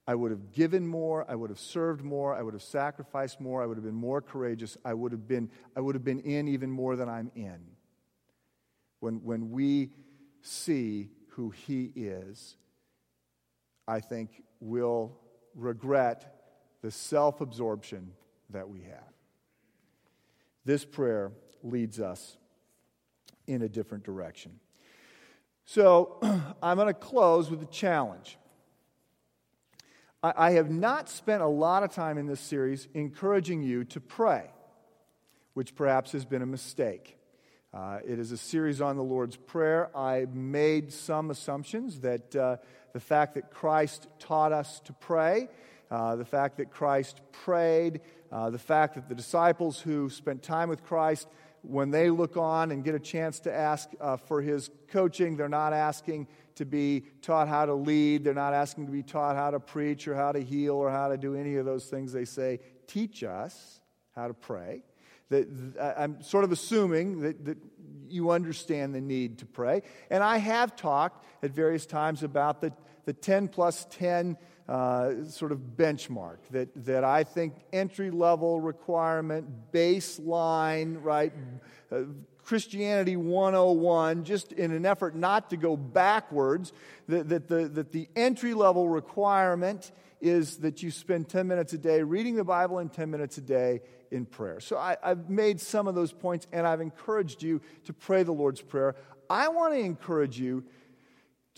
I 0.10 0.16
would 0.16 0.32
have 0.32 0.52
given 0.54 0.88
more, 0.88 1.24
I 1.30 1.36
would 1.36 1.52
have 1.52 1.60
served 1.60 2.04
more, 2.04 2.34
I 2.34 2.42
would 2.42 2.56
have 2.56 2.64
sacrificed 2.64 3.40
more, 3.40 3.62
I 3.62 3.68
would 3.68 3.78
have 3.78 3.84
been 3.84 3.94
more 3.94 4.24
courageous, 4.24 4.76
I 4.84 4.92
would 4.96 5.12
have 5.12 5.28
been, 5.28 5.52
I 5.78 5.82
would 5.82 5.94
have 5.94 6.04
been 6.04 6.22
in 6.22 6.48
even 6.48 6.72
more 6.72 6.96
than 6.96 7.08
I'm 7.08 7.30
in. 7.36 7.60
When, 9.02 9.24
when 9.24 9.52
we 9.52 9.92
see 10.42 11.10
who 11.34 11.52
He 11.52 11.92
is, 11.96 12.58
I 13.88 14.00
think 14.00 14.42
we'll 14.60 15.16
regret 15.54 16.42
the 16.82 16.90
self 16.90 17.40
absorption 17.40 18.12
that 18.50 18.68
we 18.68 18.80
have. 18.82 19.14
This 20.66 20.86
prayer 20.86 21.34
leads 21.62 22.00
us 22.00 22.36
in 23.46 23.62
a 23.62 23.70
different 23.70 24.06
direction. 24.06 24.54
So 25.66 26.18
I'm 26.64 26.78
going 26.78 26.88
to 26.88 26.96
close 26.96 27.52
with 27.52 27.62
a 27.62 27.68
challenge. 27.68 28.40
I 30.22 30.52
have 30.52 30.70
not 30.70 31.08
spent 31.08 31.42
a 31.42 31.48
lot 31.48 31.84
of 31.84 31.94
time 31.94 32.18
in 32.18 32.28
this 32.28 32.42
series 32.42 32.90
encouraging 32.94 33.64
you 33.64 33.86
to 33.86 34.02
pray, 34.02 34.52
which 35.54 35.76
perhaps 35.76 36.12
has 36.12 36.26
been 36.26 36.42
a 36.42 36.46
mistake. 36.46 37.18
Uh, 37.74 38.00
it 38.06 38.20
is 38.20 38.34
a 38.34 38.38
series 38.38 38.82
on 38.82 38.98
the 38.98 39.04
Lord's 39.04 39.38
Prayer. 39.38 39.96
I 39.96 40.26
made 40.34 40.92
some 40.92 41.32
assumptions 41.32 42.02
that 42.02 42.36
uh, 42.36 42.58
the 42.92 43.00
fact 43.00 43.36
that 43.36 43.50
Christ 43.50 44.08
taught 44.20 44.52
us 44.52 44.82
to 44.82 44.94
pray, 44.94 45.48
uh, 45.90 46.18
the 46.18 46.26
fact 46.26 46.58
that 46.58 46.70
Christ 46.70 47.22
prayed, 47.32 48.02
uh, 48.30 48.50
the 48.50 48.60
fact 48.60 48.96
that 48.96 49.08
the 49.08 49.16
disciples 49.16 49.80
who 49.80 50.10
spent 50.10 50.44
time 50.44 50.68
with 50.68 50.84
Christ, 50.84 51.30
when 51.62 51.92
they 51.92 52.10
look 52.10 52.38
on 52.38 52.72
and 52.72 52.84
get 52.84 52.96
a 52.96 53.00
chance 53.00 53.40
to 53.42 53.54
ask 53.54 53.90
uh, 54.00 54.18
for 54.18 54.42
his 54.42 54.70
coaching, 54.90 55.38
they're 55.38 55.50
not 55.50 55.74
asking 55.74 56.28
to 56.56 56.66
be 56.66 57.06
taught 57.22 57.48
how 57.48 57.66
to 57.66 57.74
lead. 57.74 58.24
They're 58.24 58.34
not 58.34 58.54
asking 58.54 58.86
to 58.88 58.92
be 58.92 59.04
taught 59.04 59.36
how 59.36 59.52
to 59.52 59.60
preach 59.60 60.08
or 60.08 60.16
how 60.16 60.32
to 60.32 60.40
heal 60.40 60.76
or 60.76 60.90
how 60.92 61.10
to 61.10 61.18
do 61.18 61.36
any 61.36 61.56
of 61.56 61.66
those 61.66 61.86
things. 61.86 62.12
They 62.12 62.26
say, 62.26 62.60
teach 62.88 63.24
us 63.24 63.80
how 64.16 64.28
to 64.28 64.34
pray. 64.34 64.84
That, 65.30 65.96
I'm 65.98 66.22
sort 66.22 66.44
of 66.44 66.52
assuming 66.52 67.22
that, 67.22 67.46
that 67.46 67.58
you 68.08 68.32
understand 68.32 68.96
the 68.96 69.02
need 69.02 69.40
to 69.40 69.46
pray. 69.46 69.84
And 70.10 70.24
I 70.24 70.38
have 70.38 70.76
talked 70.76 71.26
at 71.44 71.52
various 71.52 71.86
times 71.86 72.24
about 72.24 72.62
the, 72.62 72.74
the 73.06 73.14
10 73.14 73.48
plus 73.48 73.86
10 73.92 74.38
uh, 74.70 75.26
sort 75.26 75.52
of 75.52 75.58
benchmark 75.76 76.38
that, 76.52 76.70
that 76.86 77.04
I 77.04 77.24
think 77.24 77.56
entry 77.74 78.12
level 78.12 78.62
requirement, 78.62 79.72
baseline, 79.74 81.04
right? 81.04 81.34
Uh, 81.92 82.02
Christianity 82.44 83.16
101, 83.16 84.26
just 84.26 84.52
in 84.52 84.72
an 84.72 84.86
effort 84.86 85.16
not 85.16 85.50
to 85.50 85.58
go 85.58 85.76
backwards, 85.76 86.72
that, 87.08 87.30
that 87.30 87.48
the, 87.48 87.68
that 87.68 87.92
the 87.92 88.10
entry 88.16 88.54
level 88.54 88.88
requirement 88.88 89.92
is 90.22 90.58
that 90.58 90.84
you 90.84 90.92
spend 90.92 91.30
10 91.30 91.48
minutes 91.48 91.74
a 91.74 91.78
day 91.80 92.04
reading 92.04 92.36
the 92.36 92.44
Bible 92.44 92.78
and 92.78 92.94
10 92.94 93.10
minutes 93.10 93.40
a 93.40 93.42
day 93.42 93.82
in 94.12 94.26
prayer. 94.26 94.60
So 94.60 94.78
I, 94.78 94.98
I've 95.02 95.30
made 95.30 95.60
some 95.60 95.88
of 95.88 95.96
those 95.96 96.12
points 96.12 96.46
and 96.52 96.68
I've 96.68 96.82
encouraged 96.82 97.42
you 97.42 97.62
to 97.86 97.94
pray 97.94 98.22
the 98.22 98.34
Lord's 98.34 98.62
Prayer. 98.62 98.96
I 99.32 99.48
want 99.48 99.74
to 99.74 99.80
encourage 99.80 100.40
you 100.40 100.64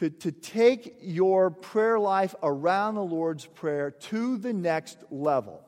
to, 0.01 0.09
to 0.09 0.31
take 0.31 0.97
your 0.99 1.51
prayer 1.51 1.99
life 1.99 2.33
around 2.41 2.95
the 2.95 3.03
Lord's 3.03 3.45
Prayer 3.45 3.91
to 3.91 4.35
the 4.37 4.51
next 4.51 4.97
level. 5.11 5.61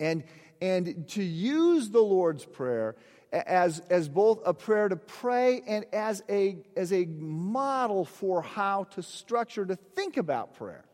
And, 0.00 0.24
and 0.60 1.06
to 1.10 1.22
use 1.22 1.90
the 1.90 2.00
Lord's 2.00 2.44
Prayer 2.44 2.96
as, 3.30 3.78
as 3.90 4.08
both 4.08 4.40
a 4.44 4.52
prayer 4.52 4.88
to 4.88 4.96
pray 4.96 5.62
and 5.68 5.84
as 5.92 6.24
a, 6.28 6.58
as 6.76 6.92
a 6.92 7.04
model 7.06 8.04
for 8.04 8.42
how 8.42 8.84
to 8.94 9.04
structure, 9.04 9.64
to 9.64 9.76
think 9.76 10.16
about 10.16 10.54
prayer. 10.54 10.84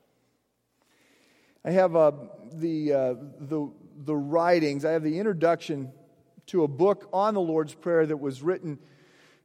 I 1.64 1.70
have 1.70 1.96
uh, 1.96 2.12
the, 2.52 2.92
uh, 2.92 3.14
the, 3.40 3.72
the 4.04 4.16
writings, 4.16 4.84
I 4.84 4.90
have 4.90 5.02
the 5.02 5.18
introduction 5.18 5.90
to 6.48 6.64
a 6.64 6.68
book 6.68 7.08
on 7.10 7.32
the 7.32 7.40
Lord's 7.40 7.72
Prayer 7.72 8.04
that 8.04 8.18
was 8.18 8.42
written 8.42 8.78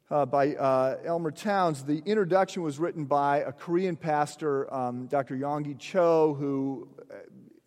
uh, 0.10 0.26
by 0.26 0.56
uh, 0.56 0.98
Elmer 1.04 1.32
Towns. 1.32 1.84
The 1.84 2.02
introduction 2.06 2.64
was 2.64 2.80
written 2.80 3.06
by 3.06 3.40
a 3.40 3.52
Korean 3.52 3.96
pastor, 3.96 4.74
um, 4.74 5.08
Dr. 5.08 5.36
Yonggi 5.36 5.78
Cho, 5.78 6.34
who 6.34 6.88
uh, 7.12 7.16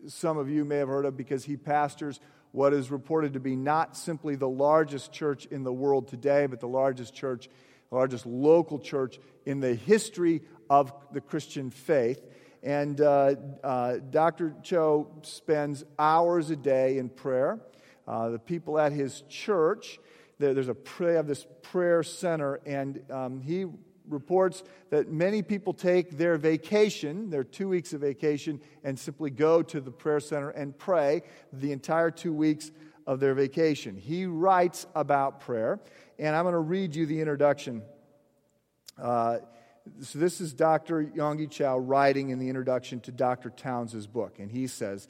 some 0.06 0.38
of 0.38 0.48
you 0.48 0.64
may 0.64 0.76
have 0.76 0.88
heard 0.88 1.04
of 1.04 1.16
because 1.16 1.44
he 1.44 1.56
pastors 1.56 2.20
what 2.52 2.72
is 2.72 2.90
reported 2.90 3.34
to 3.34 3.40
be 3.40 3.54
not 3.54 3.96
simply 3.96 4.34
the 4.36 4.48
largest 4.48 5.12
church 5.12 5.46
in 5.46 5.62
the 5.62 5.72
world 5.72 6.08
today, 6.08 6.46
but 6.46 6.60
the 6.60 6.66
largest 6.68 7.14
church, 7.14 7.48
the 7.90 7.94
largest 7.94 8.26
local 8.26 8.78
church 8.78 9.20
in 9.44 9.60
the 9.60 9.74
history 9.74 10.42
of 10.68 10.92
the 11.12 11.20
Christian 11.20 11.70
faith. 11.70 12.20
And 12.62 13.00
uh, 13.00 13.34
uh, 13.62 13.98
Dr. 14.10 14.54
Cho 14.62 15.08
spends 15.22 15.84
hours 15.98 16.50
a 16.50 16.56
day 16.56 16.98
in 16.98 17.08
prayer. 17.08 17.60
Uh, 18.06 18.30
the 18.30 18.38
people 18.38 18.78
at 18.78 18.92
his 18.92 19.22
church, 19.28 20.00
there's 20.40 20.68
a 20.68 20.74
prayer, 20.74 21.18
of 21.18 21.26
this 21.26 21.46
prayer 21.62 22.02
center, 22.02 22.60
and 22.64 23.02
um, 23.10 23.40
he 23.40 23.66
reports 24.08 24.62
that 24.88 25.10
many 25.10 25.42
people 25.42 25.72
take 25.72 26.16
their 26.16 26.36
vacation, 26.36 27.30
their 27.30 27.44
two 27.44 27.68
weeks 27.68 27.92
of 27.92 28.00
vacation, 28.00 28.60
and 28.82 28.98
simply 28.98 29.30
go 29.30 29.62
to 29.62 29.80
the 29.80 29.90
prayer 29.90 30.18
center 30.18 30.50
and 30.50 30.76
pray 30.76 31.22
the 31.52 31.72
entire 31.72 32.10
two 32.10 32.32
weeks 32.32 32.70
of 33.06 33.20
their 33.20 33.34
vacation. 33.34 33.96
He 33.96 34.26
writes 34.26 34.86
about 34.94 35.40
prayer, 35.40 35.78
and 36.18 36.34
I'm 36.34 36.44
going 36.44 36.54
to 36.54 36.58
read 36.58 36.94
you 36.94 37.06
the 37.06 37.20
introduction. 37.20 37.82
Uh, 39.00 39.38
so 40.00 40.18
this 40.18 40.40
is 40.40 40.52
Dr. 40.52 41.04
Yonggi 41.04 41.50
Cho 41.50 41.76
writing 41.76 42.30
in 42.30 42.38
the 42.38 42.48
introduction 42.48 43.00
to 43.00 43.12
Dr. 43.12 43.50
Towns' 43.50 44.06
book, 44.06 44.38
and 44.38 44.50
he 44.50 44.66
says, 44.66 45.06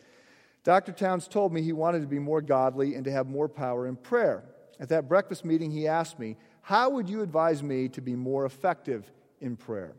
Dr. 0.62 0.92
Towns 0.92 1.26
told 1.26 1.52
me 1.52 1.62
he 1.62 1.72
wanted 1.72 2.00
to 2.00 2.06
be 2.06 2.18
more 2.18 2.42
godly 2.42 2.94
and 2.94 3.04
to 3.04 3.12
have 3.12 3.26
more 3.26 3.48
power 3.48 3.86
in 3.86 3.96
prayer. 3.96 4.44
At 4.80 4.88
that 4.88 5.08
breakfast 5.08 5.44
meeting, 5.44 5.70
he 5.70 5.86
asked 5.86 6.18
me, 6.18 6.36
how 6.62 6.90
would 6.90 7.08
you 7.08 7.22
advise 7.22 7.62
me 7.62 7.88
to 7.90 8.00
be 8.00 8.16
more 8.16 8.46
effective 8.46 9.10
in 9.40 9.56
prayer? 9.56 9.94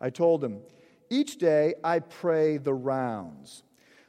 I 0.00 0.10
told 0.10 0.42
him, 0.42 0.60
Each 1.08 1.36
day 1.36 1.74
I 1.84 2.00
pray 2.00 2.56
the 2.56 2.74
rounds. 2.74 3.62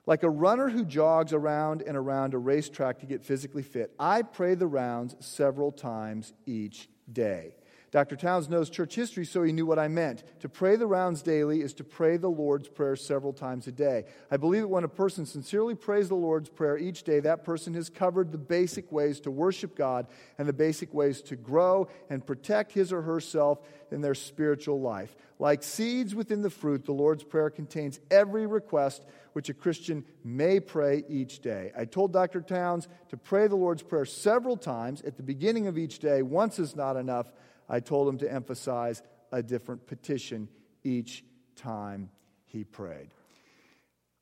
Like 0.07 0.23
a 0.23 0.29
runner 0.29 0.69
who 0.69 0.83
jogs 0.83 1.31
around 1.31 1.83
and 1.83 1.95
around 1.95 2.33
a 2.33 2.39
racetrack 2.39 2.99
to 2.99 3.05
get 3.05 3.23
physically 3.23 3.61
fit, 3.61 3.93
I 3.99 4.23
pray 4.23 4.55
the 4.55 4.67
rounds 4.67 5.15
several 5.19 5.71
times 5.71 6.33
each 6.45 6.89
day. 7.11 7.55
Dr. 7.91 8.15
Towns 8.15 8.47
knows 8.47 8.69
church 8.69 8.95
history, 8.95 9.25
so 9.25 9.43
he 9.43 9.51
knew 9.51 9.65
what 9.65 9.77
I 9.77 9.89
meant. 9.89 10.23
To 10.39 10.47
pray 10.47 10.77
the 10.77 10.87
rounds 10.87 11.21
daily 11.21 11.59
is 11.59 11.73
to 11.73 11.83
pray 11.83 12.15
the 12.15 12.29
Lord's 12.29 12.69
Prayer 12.69 12.95
several 12.95 13.33
times 13.33 13.67
a 13.67 13.71
day. 13.71 14.05
I 14.31 14.37
believe 14.37 14.61
that 14.61 14.69
when 14.69 14.85
a 14.85 14.89
person 14.89 15.25
sincerely 15.25 15.75
prays 15.75 16.07
the 16.07 16.15
Lord's 16.15 16.47
Prayer 16.47 16.77
each 16.77 17.03
day, 17.03 17.19
that 17.19 17.43
person 17.43 17.73
has 17.73 17.89
covered 17.89 18.31
the 18.31 18.37
basic 18.37 18.89
ways 18.93 19.19
to 19.21 19.31
worship 19.31 19.75
God 19.75 20.07
and 20.37 20.47
the 20.47 20.53
basic 20.53 20.93
ways 20.93 21.21
to 21.23 21.35
grow 21.35 21.89
and 22.09 22.25
protect 22.25 22.71
his 22.71 22.93
or 22.93 23.01
herself 23.01 23.59
in 23.91 23.99
their 23.99 24.15
spiritual 24.15 24.79
life. 24.79 25.13
Like 25.37 25.61
seeds 25.61 26.15
within 26.15 26.43
the 26.43 26.49
fruit, 26.49 26.85
the 26.85 26.93
Lord's 26.93 27.25
Prayer 27.25 27.49
contains 27.49 27.99
every 28.09 28.45
request 28.45 29.03
which 29.33 29.49
a 29.49 29.53
Christian 29.53 30.05
may 30.23 30.61
pray 30.61 31.03
each 31.09 31.41
day. 31.41 31.73
I 31.77 31.83
told 31.83 32.13
Dr. 32.13 32.39
Towns 32.39 32.87
to 33.09 33.17
pray 33.17 33.47
the 33.47 33.55
Lord's 33.57 33.83
Prayer 33.83 34.05
several 34.05 34.55
times 34.55 35.01
at 35.01 35.17
the 35.17 35.23
beginning 35.23 35.67
of 35.67 35.77
each 35.77 35.99
day. 35.99 36.21
Once 36.21 36.57
is 36.57 36.73
not 36.73 36.95
enough. 36.95 37.33
I 37.71 37.79
told 37.79 38.09
him 38.09 38.17
to 38.17 38.31
emphasize 38.31 39.01
a 39.31 39.41
different 39.41 39.87
petition 39.87 40.49
each 40.83 41.23
time 41.55 42.09
he 42.45 42.65
prayed. 42.65 43.07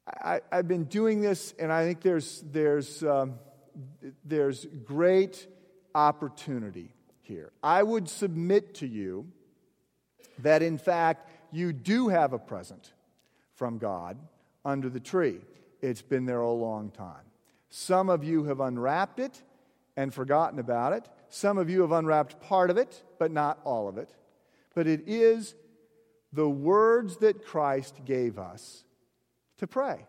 I, 0.07 0.41
have 0.51 0.67
been 0.67 0.83
doing 0.83 1.21
this, 1.21 1.55
and 1.57 1.73
I 1.73 1.83
think 1.83 2.01
there's, 2.01 2.43
there's, 2.51 3.03
um, 3.03 3.39
there's 4.23 4.67
great 4.85 5.47
opportunity 5.95 6.93
here. 7.21 7.51
I 7.63 7.81
would 7.81 8.07
submit 8.07 8.75
to 8.75 8.87
you 8.87 9.27
that, 10.39 10.61
in 10.61 10.77
fact, 10.77 11.31
you 11.51 11.73
do 11.73 12.09
have 12.09 12.33
a 12.33 12.39
present 12.39 12.93
from 13.55 13.79
God 13.79 14.17
under 14.63 14.89
the 14.89 14.99
tree. 14.99 15.39
It's 15.81 16.03
been 16.03 16.27
there 16.27 16.41
a 16.41 16.51
long 16.51 16.91
time. 16.91 17.25
Some 17.69 18.09
of 18.09 18.23
you 18.23 18.43
have 18.43 18.59
unwrapped 18.59 19.19
it 19.19 19.41
and 19.97 20.13
forgotten 20.13 20.59
about 20.59 20.93
it. 20.93 21.09
Some 21.29 21.57
of 21.57 21.69
you 21.69 21.81
have 21.81 21.91
unwrapped 21.91 22.41
part 22.41 22.69
of 22.69 22.77
it, 22.77 23.03
but 23.19 23.31
not 23.31 23.59
all 23.63 23.87
of 23.87 23.97
it. 23.97 24.13
But 24.73 24.87
it 24.87 25.07
is 25.07 25.55
the 26.33 26.49
words 26.49 27.17
that 27.17 27.45
Christ 27.45 28.01
gave 28.05 28.37
us 28.37 28.83
to 29.57 29.67
pray. 29.67 30.05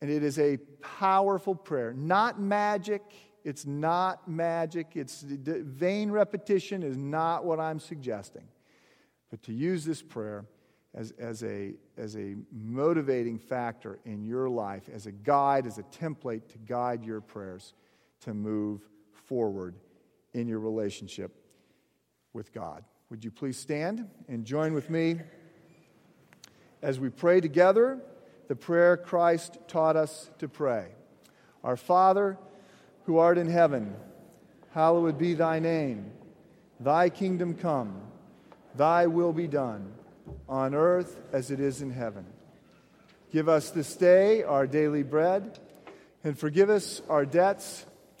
And 0.00 0.10
it 0.10 0.22
is 0.22 0.38
a 0.38 0.58
powerful 0.80 1.54
prayer, 1.54 1.92
not 1.92 2.40
magic. 2.40 3.02
It's 3.44 3.66
not 3.66 4.28
magic. 4.28 4.88
It's 4.94 5.22
vain 5.22 6.10
repetition 6.10 6.82
is 6.82 6.96
not 6.96 7.44
what 7.44 7.60
I'm 7.60 7.80
suggesting. 7.80 8.44
But 9.30 9.42
to 9.44 9.52
use 9.52 9.84
this 9.84 10.02
prayer 10.02 10.46
as, 10.94 11.12
as, 11.18 11.42
a, 11.42 11.74
as 11.96 12.16
a 12.16 12.36
motivating 12.52 13.38
factor 13.38 13.98
in 14.04 14.24
your 14.24 14.48
life, 14.48 14.88
as 14.92 15.06
a 15.06 15.12
guide, 15.12 15.66
as 15.66 15.78
a 15.78 15.82
template 15.82 16.48
to 16.48 16.58
guide 16.58 17.04
your 17.04 17.20
prayers 17.20 17.74
to 18.20 18.34
move 18.34 18.88
forward 19.12 19.74
in 20.34 20.48
your 20.48 20.60
relationship 20.60 21.32
with 22.32 22.52
God. 22.52 22.84
Would 23.10 23.24
you 23.24 23.30
please 23.30 23.56
stand 23.56 24.08
and 24.28 24.44
join 24.44 24.74
with 24.74 24.90
me 24.90 25.20
as 26.82 27.00
we 27.00 27.08
pray 27.08 27.40
together 27.40 28.00
the 28.48 28.56
prayer 28.56 28.96
Christ 28.96 29.58
taught 29.68 29.96
us 29.96 30.30
to 30.38 30.48
pray. 30.48 30.86
Our 31.62 31.76
Father, 31.76 32.38
who 33.04 33.18
art 33.18 33.38
in 33.38 33.48
heaven, 33.48 33.94
hallowed 34.72 35.18
be 35.18 35.34
thy 35.34 35.58
name. 35.58 36.12
Thy 36.80 37.10
kingdom 37.10 37.54
come, 37.54 38.00
thy 38.74 39.06
will 39.06 39.32
be 39.32 39.48
done, 39.48 39.92
on 40.48 40.74
earth 40.74 41.20
as 41.32 41.50
it 41.50 41.60
is 41.60 41.82
in 41.82 41.90
heaven. 41.90 42.24
Give 43.32 43.48
us 43.48 43.70
this 43.70 43.94
day 43.96 44.42
our 44.42 44.66
daily 44.66 45.02
bread, 45.02 45.58
and 46.24 46.38
forgive 46.38 46.70
us 46.70 47.02
our 47.08 47.26
debts 47.26 47.84